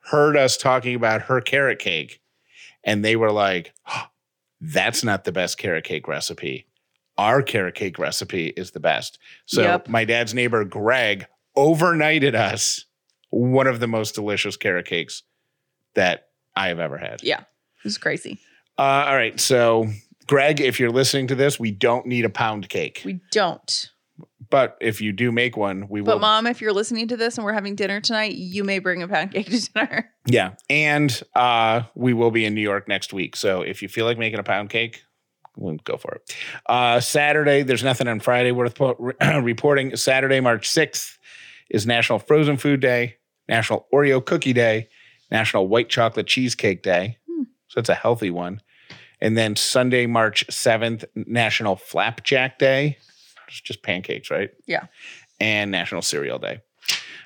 [0.05, 2.21] heard us talking about her carrot cake.
[2.83, 4.05] And they were like, "Oh,
[4.61, 6.67] that's not the best carrot cake recipe.
[7.17, 9.19] Our carrot cake recipe is the best.
[9.45, 9.87] So Yep.
[9.87, 12.85] my dad's neighbor, Greg, overnighted us
[13.29, 15.23] one of the most delicious carrot cakes
[15.95, 17.23] that I have ever had.
[17.23, 17.39] Yeah.
[17.39, 18.39] It was crazy.
[18.77, 19.39] Uh, all right.
[19.39, 19.87] So,
[20.27, 23.01] Greg, if you're listening to this, we don't need a pound cake.
[23.05, 23.89] We don't.
[24.49, 26.19] but if you do make one, we But will.
[26.19, 29.07] mom, if you're listening to this and we're having dinner tonight, you may bring a
[29.07, 30.09] pound cake to dinner.
[30.27, 30.51] yeah.
[30.69, 33.35] And uh, we will be in New York next week.
[33.37, 35.03] So, if you feel like making a pound cake,
[35.57, 36.35] we'll go for it.
[36.65, 39.95] Uh, Saturday, there's nothing on Friday worth po- reporting.
[39.95, 41.17] Saturday, March 6th
[41.69, 43.15] is National Frozen Food Day,
[43.49, 44.89] National Oreo Cookie Day,
[45.31, 47.17] National White Chocolate Cheesecake Day.
[47.29, 47.43] Hmm.
[47.67, 48.61] So, it's a healthy one.
[49.21, 52.97] And then Sunday, March 7th, National Flapjack Day.
[53.47, 54.51] It's just pancakes, right?
[54.67, 54.85] Yeah.
[55.39, 56.61] And National Cereal Day.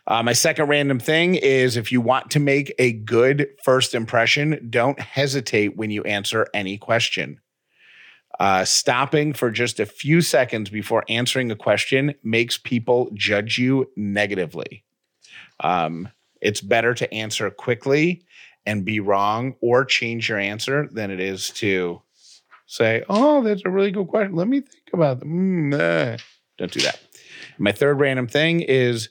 [0.07, 4.67] Uh, my second random thing is if you want to make a good first impression,
[4.69, 7.39] don't hesitate when you answer any question.
[8.39, 13.89] Uh, stopping for just a few seconds before answering a question makes people judge you
[13.97, 14.86] negatively.
[15.60, 16.08] Um,
[16.41, 18.23] it's better to answer quickly
[18.65, 22.02] and be wrong or change your answer than it is to
[22.65, 24.36] say, "Oh, that's a really good question.
[24.36, 26.17] Let me think about them." Mm, uh."
[26.58, 26.99] Don't do that.
[27.58, 29.10] My third random thing is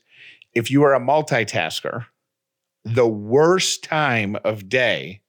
[0.54, 2.06] if you are a multitasker,
[2.84, 5.22] the worst time of day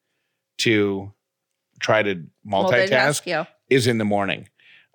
[0.60, 1.14] to
[1.80, 3.46] try to multitask yeah.
[3.70, 4.50] Is in the morning.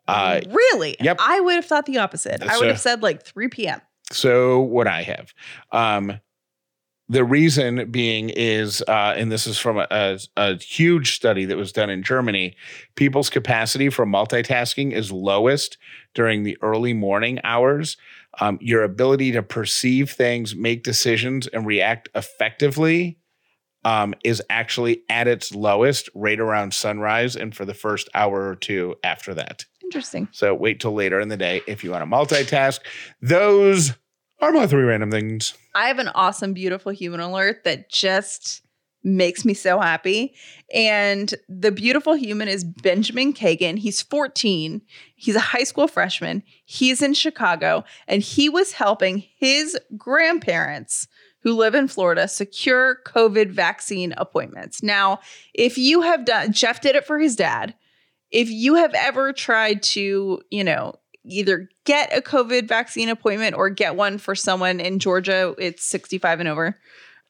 [0.07, 0.97] Uh, really?
[1.01, 1.17] yep.
[1.21, 2.43] I would have thought the opposite.
[2.43, 3.81] I would So- have said like 3 p.m.
[4.13, 5.33] So what I have,
[5.73, 6.21] um,
[7.09, 11.57] the reason being is, uh, and this is from a, a, a huge study that
[11.57, 12.55] was done in Germany.
[12.97, 15.79] People's capacity for multitasking is lowest
[16.15, 17.97] during the early morning hours.
[18.41, 23.19] Um, your ability to perceive things, make decisions, and react effectively
[23.85, 28.57] um, is actually at its lowest right around sunrise and for the first hour or
[28.57, 29.65] two after that.
[29.83, 30.29] Interesting.
[30.33, 32.81] So wait till later in the day if you want to multitask.
[33.21, 33.93] Those
[34.41, 35.55] are my three random things.
[35.75, 38.63] I have an awesome, beautiful human alert that just
[39.05, 40.35] makes me so happy.
[40.73, 43.79] And the beautiful human is Benjamin Kagan.
[43.79, 44.81] He's 14.
[45.15, 46.43] He's a high school freshman.
[46.65, 51.07] He's in Chicago and he was helping his grandparents
[51.45, 54.83] who live in Florida secure COVID vaccine appointments.
[54.83, 55.21] Now,
[55.53, 57.75] if you have done, Jeff did it for his dad.
[58.31, 60.95] If you have ever tried to, you know,
[61.27, 66.41] either get a COVID vaccine appointment or get one for someone in Georgia, it's 65
[66.41, 66.77] and over.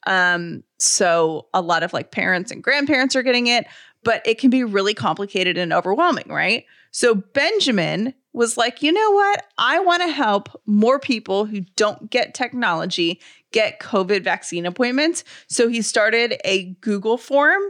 [0.07, 3.67] Um, so a lot of like parents and grandparents are getting it,
[4.05, 6.65] but it can be really complicated and overwhelming, right?
[6.91, 9.45] So Benjamin was like, you know what?
[9.59, 13.21] I want to help more people who don't get technology
[13.53, 15.25] get COVID vaccine appointments.
[15.49, 17.63] So he started a Google form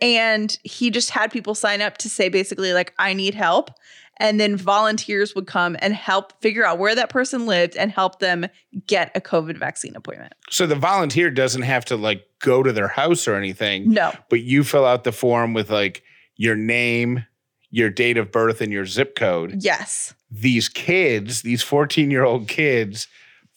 [0.00, 3.70] and he just had people sign up to say basically, like, I need help.
[4.18, 8.18] And then volunteers would come and help figure out where that person lived and help
[8.20, 8.46] them
[8.86, 10.34] get a COVID vaccine appointment.
[10.50, 14.12] So the volunteer doesn't have to like go to their house or anything, No.
[14.28, 16.02] but you fill out the form with like
[16.36, 17.24] your name,
[17.70, 19.56] your date of birth, and your zip code.
[19.60, 20.14] Yes.
[20.30, 23.08] These kids, these 14 year old kids,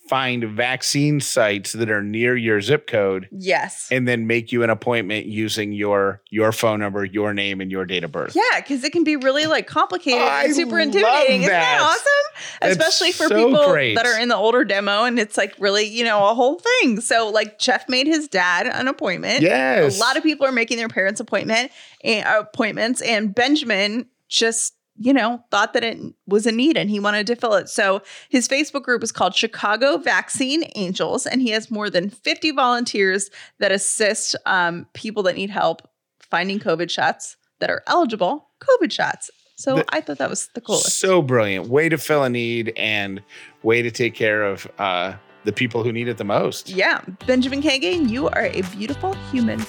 [0.08, 3.88] find vaccine sites that are near your zip code Yes.
[3.91, 7.86] and then make you an appointment using your your phone number, your name, and your
[7.86, 8.36] date of birth.
[8.36, 11.41] Yeah, because it can be really like complicated and super intimidating.
[11.41, 11.82] Isn't that that.
[11.82, 12.60] awesome?
[12.62, 13.96] That's Especially for so people great.
[13.96, 17.02] that are in the older demo and it's like really, you know, a whole thing.
[17.02, 19.41] So like Jeff made his dad an appointment.
[19.41, 19.98] Yes.
[19.98, 21.71] A lot of people are making their parents' appointment
[22.04, 27.00] and appointments, and Benjamin just you know thought that it was a need and he
[27.00, 27.69] wanted to fill it.
[27.69, 32.52] So his Facebook group is called Chicago Vaccine Angels, and he has more than 50
[32.52, 33.29] volunteers
[33.60, 35.81] that assist um, people that need help
[36.31, 39.29] finding COVID shots that are eligible COVID shots.
[39.58, 41.00] So The- I thought that was the coolest.
[41.00, 41.67] So brilliant.
[41.69, 43.21] Way to fill a need and
[43.63, 45.13] way to take care of uh,
[45.46, 46.69] the people who need it the most.
[46.69, 49.60] Yeah, Benjamin Kagan, you are a beautiful human.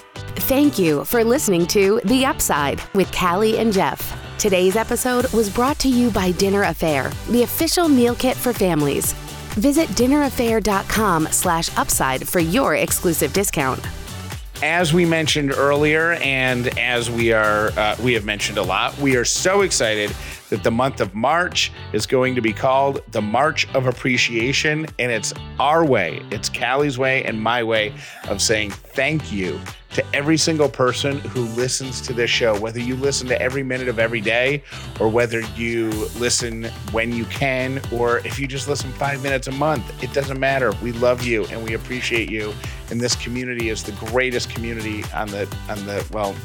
[0.49, 4.26] Thank you for listening to The Upside with Callie and Jeff.
[4.39, 9.14] Today's episode was brought to you by Dinner A'Fare, the official meal kit for families.
[9.55, 13.80] Visit dinnerafare.com slash upside for your exclusive discount.
[14.62, 19.16] As we mentioned earlier, and as we are, uh, we have mentioned a lot, we
[19.16, 20.11] are so excited
[20.51, 25.11] that the month of March is going to be called the March of Appreciation, and
[25.11, 27.93] it's our way, it's Callie's way and my way
[28.29, 29.61] of saying thank you
[29.97, 33.89] to every single person who listens to this show, whether you listen to every minute
[33.89, 34.63] of every day
[35.01, 35.89] or whether you
[36.19, 40.39] listen when you can, or if you just listen five minutes a month, it doesn't
[40.39, 40.73] matter.
[40.83, 42.53] We love you and we appreciate you.
[42.91, 46.37] And this community is the greatest community on the, on the, well,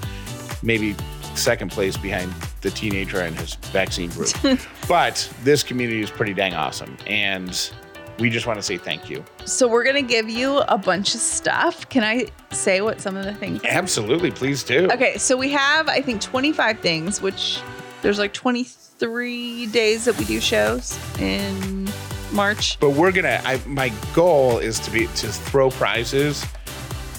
[0.63, 0.95] maybe
[1.35, 4.29] second place behind the teenager and his vaccine group.
[4.87, 6.95] but this community is pretty dang awesome.
[7.07, 7.71] And
[8.19, 9.23] we just want to say thank you.
[9.45, 11.89] So we're gonna give you a bunch of stuff.
[11.89, 13.61] Can I say what some of the things?
[13.65, 14.89] Absolutely, please do.
[14.91, 17.61] Okay, so we have I think 25 things, which
[18.01, 21.89] there's like 23 days that we do shows in
[22.31, 22.79] March.
[22.79, 23.41] But we're gonna.
[23.65, 26.45] My goal is to be to throw prizes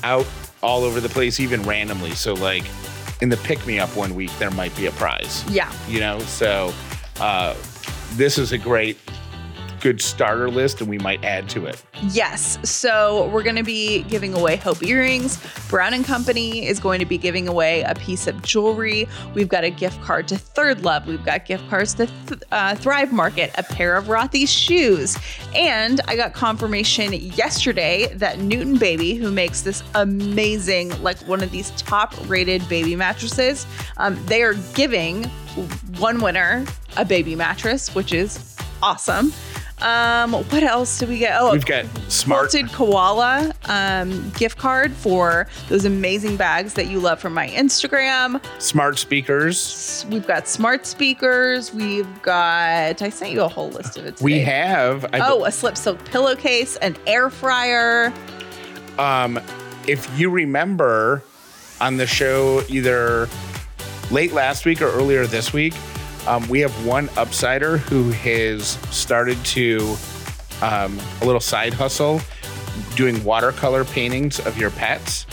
[0.05, 0.27] out
[0.63, 2.13] all over the place, even randomly.
[2.13, 2.65] So like
[3.23, 5.49] in the pick me up one week, there might be a prize.
[5.49, 5.73] Yeah.
[5.89, 6.75] You know, so
[7.21, 7.55] uh,
[8.15, 8.99] this is a great
[9.83, 11.83] good starter list and we might add to it.
[12.11, 12.59] Yes.
[12.63, 15.39] So we're going to be giving away Hope earrings.
[15.69, 19.09] Brown and Company is going to be giving away a piece of jewelry.
[19.35, 21.07] We've got a gift card to ThirdLove.
[21.07, 25.19] We've got gift cards to Th- uh, Thrive Market, a pair of Rothy's shoes.
[25.55, 31.51] And I got confirmation yesterday that Newton Baby, who makes this amazing, like one of
[31.51, 33.67] these top rated baby mattresses,
[33.97, 35.25] um, they are giving
[35.99, 36.65] one winner
[36.97, 39.33] a baby mattress, which is awesome.
[39.83, 41.37] Um, what else do we get?
[41.41, 47.01] Oh, We've got smart Quilted Koala um, gift card for those amazing bags that you
[47.01, 48.41] love from my Instagram.
[48.61, 50.07] smart speakers.
[50.09, 51.75] We've got smart speakers.
[51.75, 54.17] We've got, I sent you a whole list of it.
[54.17, 54.25] Today.
[54.25, 55.05] We have.
[55.13, 58.13] I, Oh, a slip silk pillowcase, an air fryer.
[58.99, 59.41] um,
[59.89, 61.23] if you remember
[61.81, 63.29] on the show either
[64.13, 65.75] late last week or earlier this week,
[66.27, 69.97] um, we have one upsider who has started to
[70.63, 72.21] um, a little side hustle
[72.95, 75.27] doing watercolor paintings of your pets.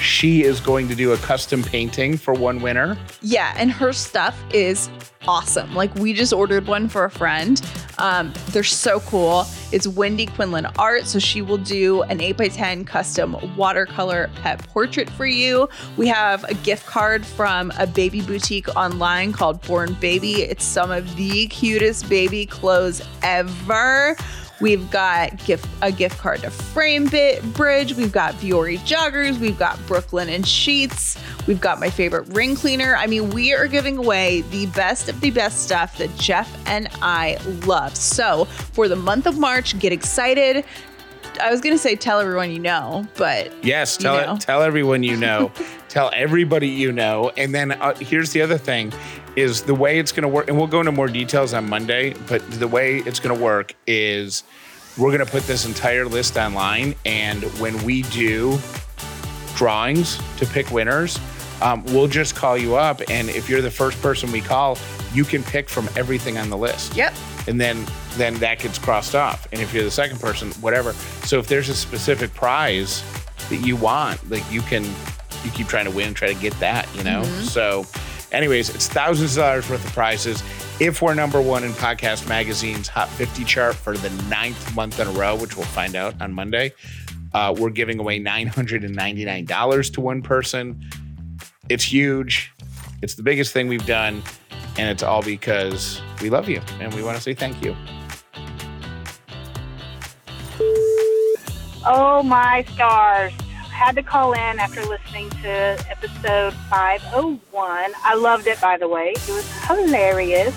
[0.00, 2.96] She is going to do a custom painting for one winner.
[3.20, 4.88] Yeah, and her stuff is
[5.26, 5.74] awesome.
[5.74, 7.60] Like we just ordered one for a friend.
[7.98, 9.44] Um, they're so cool.
[9.72, 15.26] It's Wendy Quinlan Art, so she will do an 8x10 custom watercolor pet portrait for
[15.26, 15.68] you.
[15.96, 20.42] We have a gift card from a baby boutique online called Born Baby.
[20.42, 24.16] It's some of the cutest baby clothes ever.
[24.60, 27.94] We've got gift a gift card to Framebit Bridge.
[27.94, 29.38] We've got Vuori joggers.
[29.38, 31.16] We've got Brooklinen sheets.
[31.46, 32.96] We've got my favorite ring cleaner.
[32.96, 36.88] I mean, we are giving away the best of the best stuff that Jeff and
[37.00, 37.94] I love.
[37.96, 40.64] So for the month of March, get excited.
[41.40, 44.34] I was gonna say tell everyone you know, but Yes, You tell know.
[44.34, 45.52] it, tell everyone you know,
[45.88, 48.92] tell everybody you know, and then uh, here's the other thing:
[49.38, 52.14] is the way it's going to work, and we'll go into more details on Monday.
[52.26, 54.42] But the way it's going to work is
[54.96, 58.58] we're going to put this entire list online, and when we do
[59.54, 61.18] drawings to pick winners,
[61.60, 64.78] um, we'll just call you up, and if you're the first person we call,
[65.12, 67.14] you can pick from everything on the list yep.
[67.46, 69.48] and then then that gets crossed off.
[69.52, 70.92] And if you're the second person, whatever.
[71.24, 73.02] So if there's a specific prize
[73.48, 74.84] that you want, like you can
[75.44, 77.22] you keep trying to win, try to get that, you know.
[77.42, 77.86] So,
[78.32, 80.42] anyways, it's thousands of dollars worth of prizes.
[80.80, 85.08] If we're number one in Podcast Magazine's Hot 50 chart for the ninth month in
[85.08, 86.72] a row, which we'll find out on Monday,
[87.34, 90.82] uh, we're giving away $999 to one person.
[91.68, 92.52] It's huge.
[93.02, 94.22] It's the biggest thing we've done.
[94.78, 97.76] And it's all because we love you and we want to say thank you.
[101.84, 103.32] Oh my stars.
[103.78, 105.48] Had to call in after listening to
[105.88, 107.92] episode 501.
[108.02, 109.10] I loved it, by the way.
[109.10, 110.52] It was hilarious.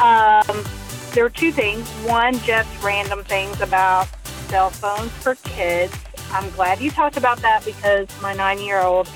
[0.00, 0.64] Um,
[1.12, 1.86] there were two things.
[2.06, 4.08] One, just random things about
[4.48, 5.94] cell phones for kids.
[6.32, 9.10] I'm glad you talked about that because my nine year old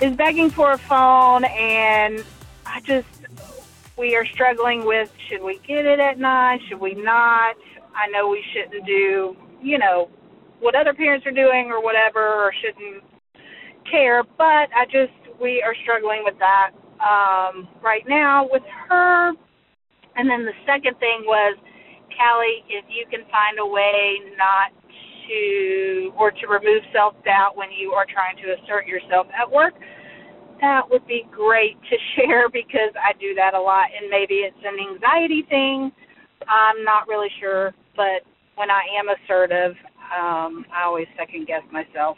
[0.00, 2.24] is begging for a phone, and
[2.64, 3.06] I just,
[3.98, 6.60] we are struggling with should we get it at nine?
[6.66, 7.56] Should we not?
[7.94, 10.08] I know we shouldn't do, you know,
[10.64, 13.04] what other parents are doing or whatever, or shouldn't
[13.84, 14.24] care.
[14.24, 16.72] But I just we are struggling with that
[17.04, 19.36] um, right now with her.
[20.16, 21.58] And then the second thing was,
[22.16, 24.72] Callie, if you can find a way not
[25.28, 29.74] to or to remove self doubt when you are trying to assert yourself at work,
[30.60, 34.64] that would be great to share because I do that a lot, and maybe it's
[34.64, 35.92] an anxiety thing.
[36.48, 38.24] I'm not really sure, but
[38.56, 39.74] when I am assertive,
[40.14, 42.16] um, I always second guess myself.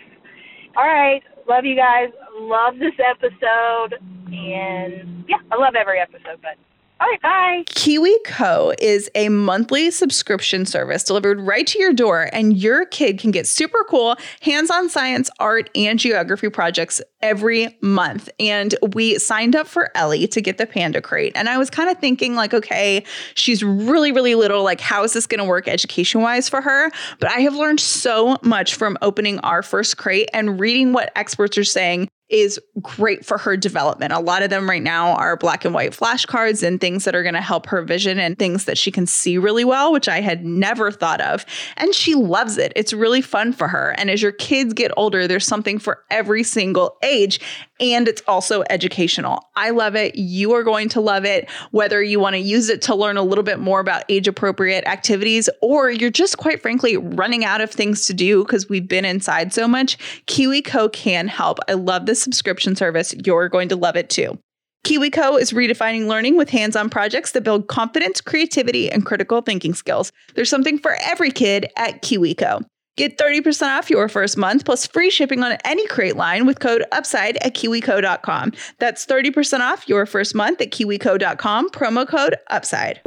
[0.77, 2.09] All right, love you guys.
[2.39, 6.59] Love this episode, and yeah, I love every episode, but
[6.99, 7.65] all right, bye.
[7.67, 13.31] KiwiCo is a monthly subscription service delivered right to your door, and your kid can
[13.31, 18.31] get super cool hands on science, art, and geography projects every month.
[18.41, 21.33] And we signed up for Ellie to get the Panda Crate.
[21.35, 24.65] And I was kind of thinking, like, okay, she's really, really little.
[24.65, 26.91] Like, how is this going to work education wise for her?
[27.21, 31.59] But I have learned so much from opening our first crate and reading what experts
[31.59, 34.13] are saying is great for her development.
[34.13, 37.23] A lot of them right now are black and white flashcards and things that are
[37.23, 40.21] going to help her vision and things that she can see really well, which I
[40.21, 41.47] had never thought of.
[41.77, 42.73] And she loves it.
[42.75, 43.95] It's really fun for her.
[43.97, 47.41] And as your kids get older, there's something for every single age
[47.79, 49.51] and it's also educational.
[49.55, 50.15] I love it.
[50.17, 53.23] You are going to love it, whether you want to use it to learn a
[53.23, 57.71] little bit more about age appropriate activities or you're just quite frankly running out of
[57.71, 59.99] things to do because we've been inside so much.
[60.27, 61.59] KiwiCo can help.
[61.69, 63.15] I love this subscription service.
[63.25, 64.39] You're going to love it too.
[64.87, 69.75] KiwiCo is redefining learning with hands on projects that build confidence, creativity, and critical thinking
[69.75, 70.13] skills.
[70.37, 72.65] There's something for every kid at KiwiCo.
[72.97, 76.85] Get 30% off your first month plus free shipping on any crate line with code
[76.93, 78.53] UPSIDE at kiwico.com.
[78.79, 83.01] That's 30% off your first month at kiwico.com, promo code UPSIDE.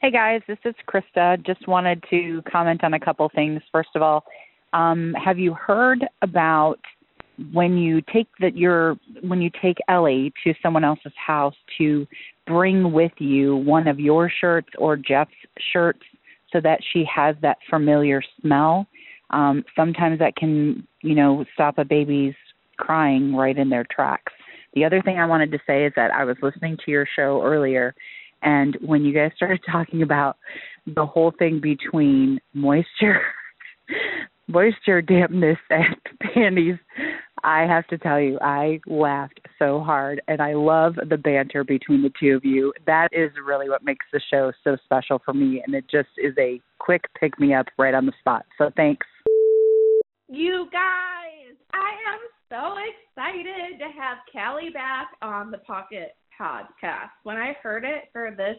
[0.00, 1.44] Hey guys, this is Krista.
[1.46, 3.62] Just wanted to comment on a couple things.
[3.70, 4.24] First of all,
[4.72, 6.80] um, have you heard about
[7.52, 12.06] when you take that your when you take Ellie to someone else's house to
[12.46, 15.32] bring with you one of your shirts or Jeff's
[15.72, 16.02] shirts
[16.52, 18.86] so that she has that familiar smell.
[19.30, 22.34] Um, sometimes that can, you know, stop a baby's
[22.76, 24.32] crying right in their tracks.
[24.74, 27.42] The other thing I wanted to say is that I was listening to your show
[27.42, 27.94] earlier,
[28.42, 30.36] and when you guys started talking about
[30.86, 33.22] the whole thing between moisture,
[34.48, 35.96] moisture, dampness, and
[36.34, 36.76] panties,
[37.42, 42.02] I have to tell you, I laughed so hard, and I love the banter between
[42.02, 42.72] the two of you.
[42.86, 46.34] That is really what makes the show so special for me, and it just is
[46.38, 48.46] a quick pick me up right on the spot.
[48.56, 49.06] So thanks.
[50.28, 57.10] You guys, I am so excited to have Callie back on the Pocket podcast.
[57.24, 58.56] When I heard it for this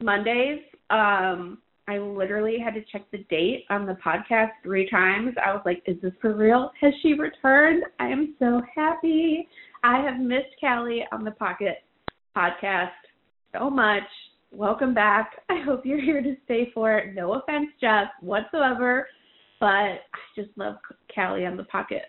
[0.00, 0.60] Mondays,
[0.90, 1.58] um,
[1.88, 5.34] I literally had to check the date on the podcast three times.
[5.42, 6.70] I was like, is this for real?
[6.82, 7.82] Has she returned?
[7.98, 9.48] I am so happy.
[9.82, 11.78] I have missed Callie on the Pocket
[12.36, 12.90] podcast
[13.54, 14.02] so much.
[14.52, 15.30] Welcome back.
[15.48, 17.14] I hope you're here to stay for it.
[17.14, 19.08] No offense, Jeff, whatsoever.
[19.58, 19.98] But I
[20.36, 20.74] just love
[21.14, 22.02] Callie on the Pocket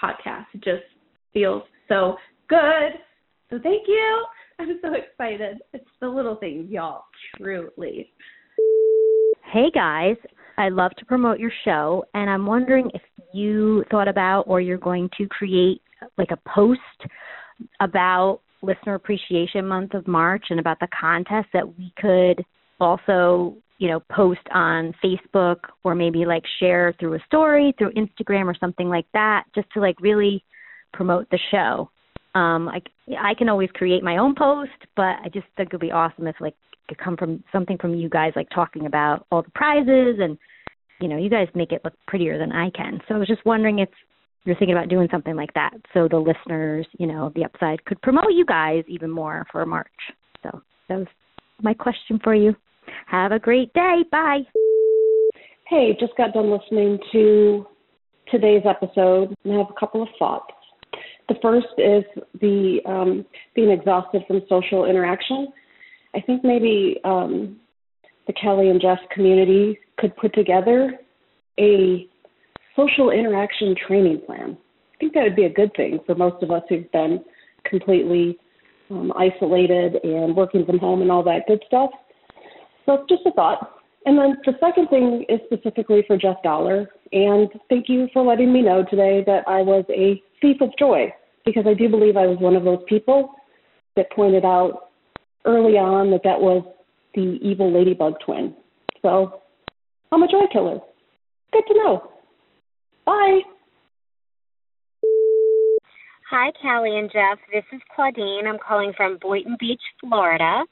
[0.00, 0.46] podcast.
[0.54, 0.84] It just
[1.32, 2.14] feels so
[2.48, 2.92] good.
[3.50, 4.26] So thank you.
[4.60, 5.58] I'm so excited.
[5.72, 7.06] It's the little things, y'all.
[7.36, 8.12] Truly.
[9.54, 10.16] Hey guys,
[10.58, 13.02] I love to promote your show, and I'm wondering if
[13.32, 15.80] you thought about or you're going to create
[16.18, 16.80] like a post
[17.78, 22.44] about Listener Appreciation Month of March and about the contest that we could
[22.80, 28.46] also, you know, post on Facebook or maybe like share through a story, through Instagram
[28.46, 30.42] or something like that, just to like really
[30.92, 31.88] promote the show.
[32.34, 32.80] Um, I
[33.20, 36.36] I can always create my own post, but I just think it'd be awesome if
[36.40, 40.16] like it could come from something from you guys like talking about all the prizes
[40.20, 40.36] and
[41.00, 43.00] you know you guys make it look prettier than i can.
[43.08, 43.88] So i was just wondering if
[44.44, 48.00] you're thinking about doing something like that so the listeners you know the upside could
[48.02, 49.88] promote you guys even more for march.
[50.42, 51.06] So that was
[51.62, 52.54] my question for you.
[53.06, 54.02] Have a great day.
[54.10, 54.40] Bye.
[55.68, 57.66] Hey just got done listening to
[58.30, 60.53] today's episode and i have a couple of thoughts
[61.28, 62.04] the first is
[62.40, 65.48] the um, being exhausted from social interaction
[66.14, 67.56] I think maybe um,
[68.26, 70.92] the Callie and Jeff community could put together
[71.58, 72.06] a
[72.76, 74.56] social interaction training plan.
[74.94, 77.24] I think that would be a good thing for most of us who've been
[77.68, 78.38] completely
[78.90, 81.90] um, isolated and working from home and all that good stuff.
[82.86, 83.70] So just a thought.
[84.06, 86.88] And then the second thing is specifically for Jeff Dauler.
[87.12, 91.06] And thank you for letting me know today that I was a thief of joy
[91.46, 93.32] because I do believe I was one of those people
[93.96, 94.90] that pointed out
[95.46, 96.62] early on that that was
[97.14, 98.54] the evil ladybug twin.
[99.00, 99.40] So
[100.12, 100.80] I'm a joy killer.
[101.50, 102.10] Good to know.
[103.06, 103.40] Bye.
[106.30, 107.38] Hi, Callie and Jeff.
[107.50, 108.46] This is Claudine.
[108.46, 110.64] I'm calling from Boynton Beach, Florida.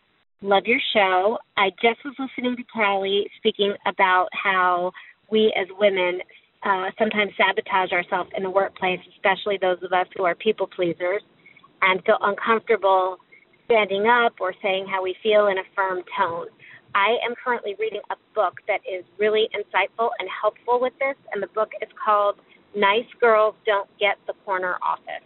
[0.42, 1.38] Love your show.
[1.56, 4.92] I just was listening to Callie speaking about how
[5.30, 6.20] we as women
[6.64, 11.22] uh, sometimes sabotage ourselves in the workplace, especially those of us who are people pleasers.
[11.82, 13.18] and feel uncomfortable
[13.66, 16.46] standing up or saying how we feel in a firm tone.
[16.94, 21.42] I am currently reading a book that is really insightful and helpful with this, and
[21.42, 22.36] the book is called
[22.76, 25.24] Nice Girls Don't Get the Corner Office.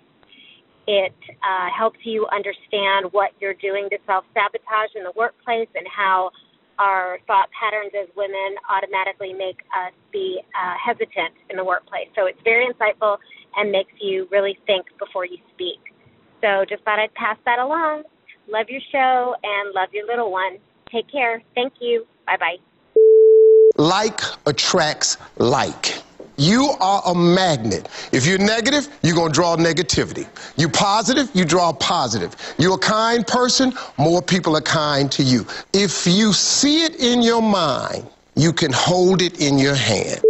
[0.86, 5.86] It uh, helps you understand what you're doing to self sabotage in the workplace and
[5.90, 6.30] how
[6.78, 12.08] our thought patterns as women automatically make us be uh, hesitant in the workplace.
[12.14, 13.18] So it's very insightful
[13.56, 15.80] and makes you really think before you speak.
[16.42, 18.04] So just thought I'd pass that along.
[18.48, 20.58] Love your show and love your little one.
[20.92, 21.42] Take care.
[21.54, 22.06] Thank you.
[22.26, 22.56] Bye bye.
[23.76, 26.05] Like attracts like.
[26.36, 27.88] You are a magnet.
[28.12, 30.28] If you're negative, you're going to draw negativity.
[30.56, 32.36] You're positive, you draw positive.
[32.58, 35.46] You're a kind person, more people are kind to you.
[35.72, 40.25] If you see it in your mind, you can hold it in your hand.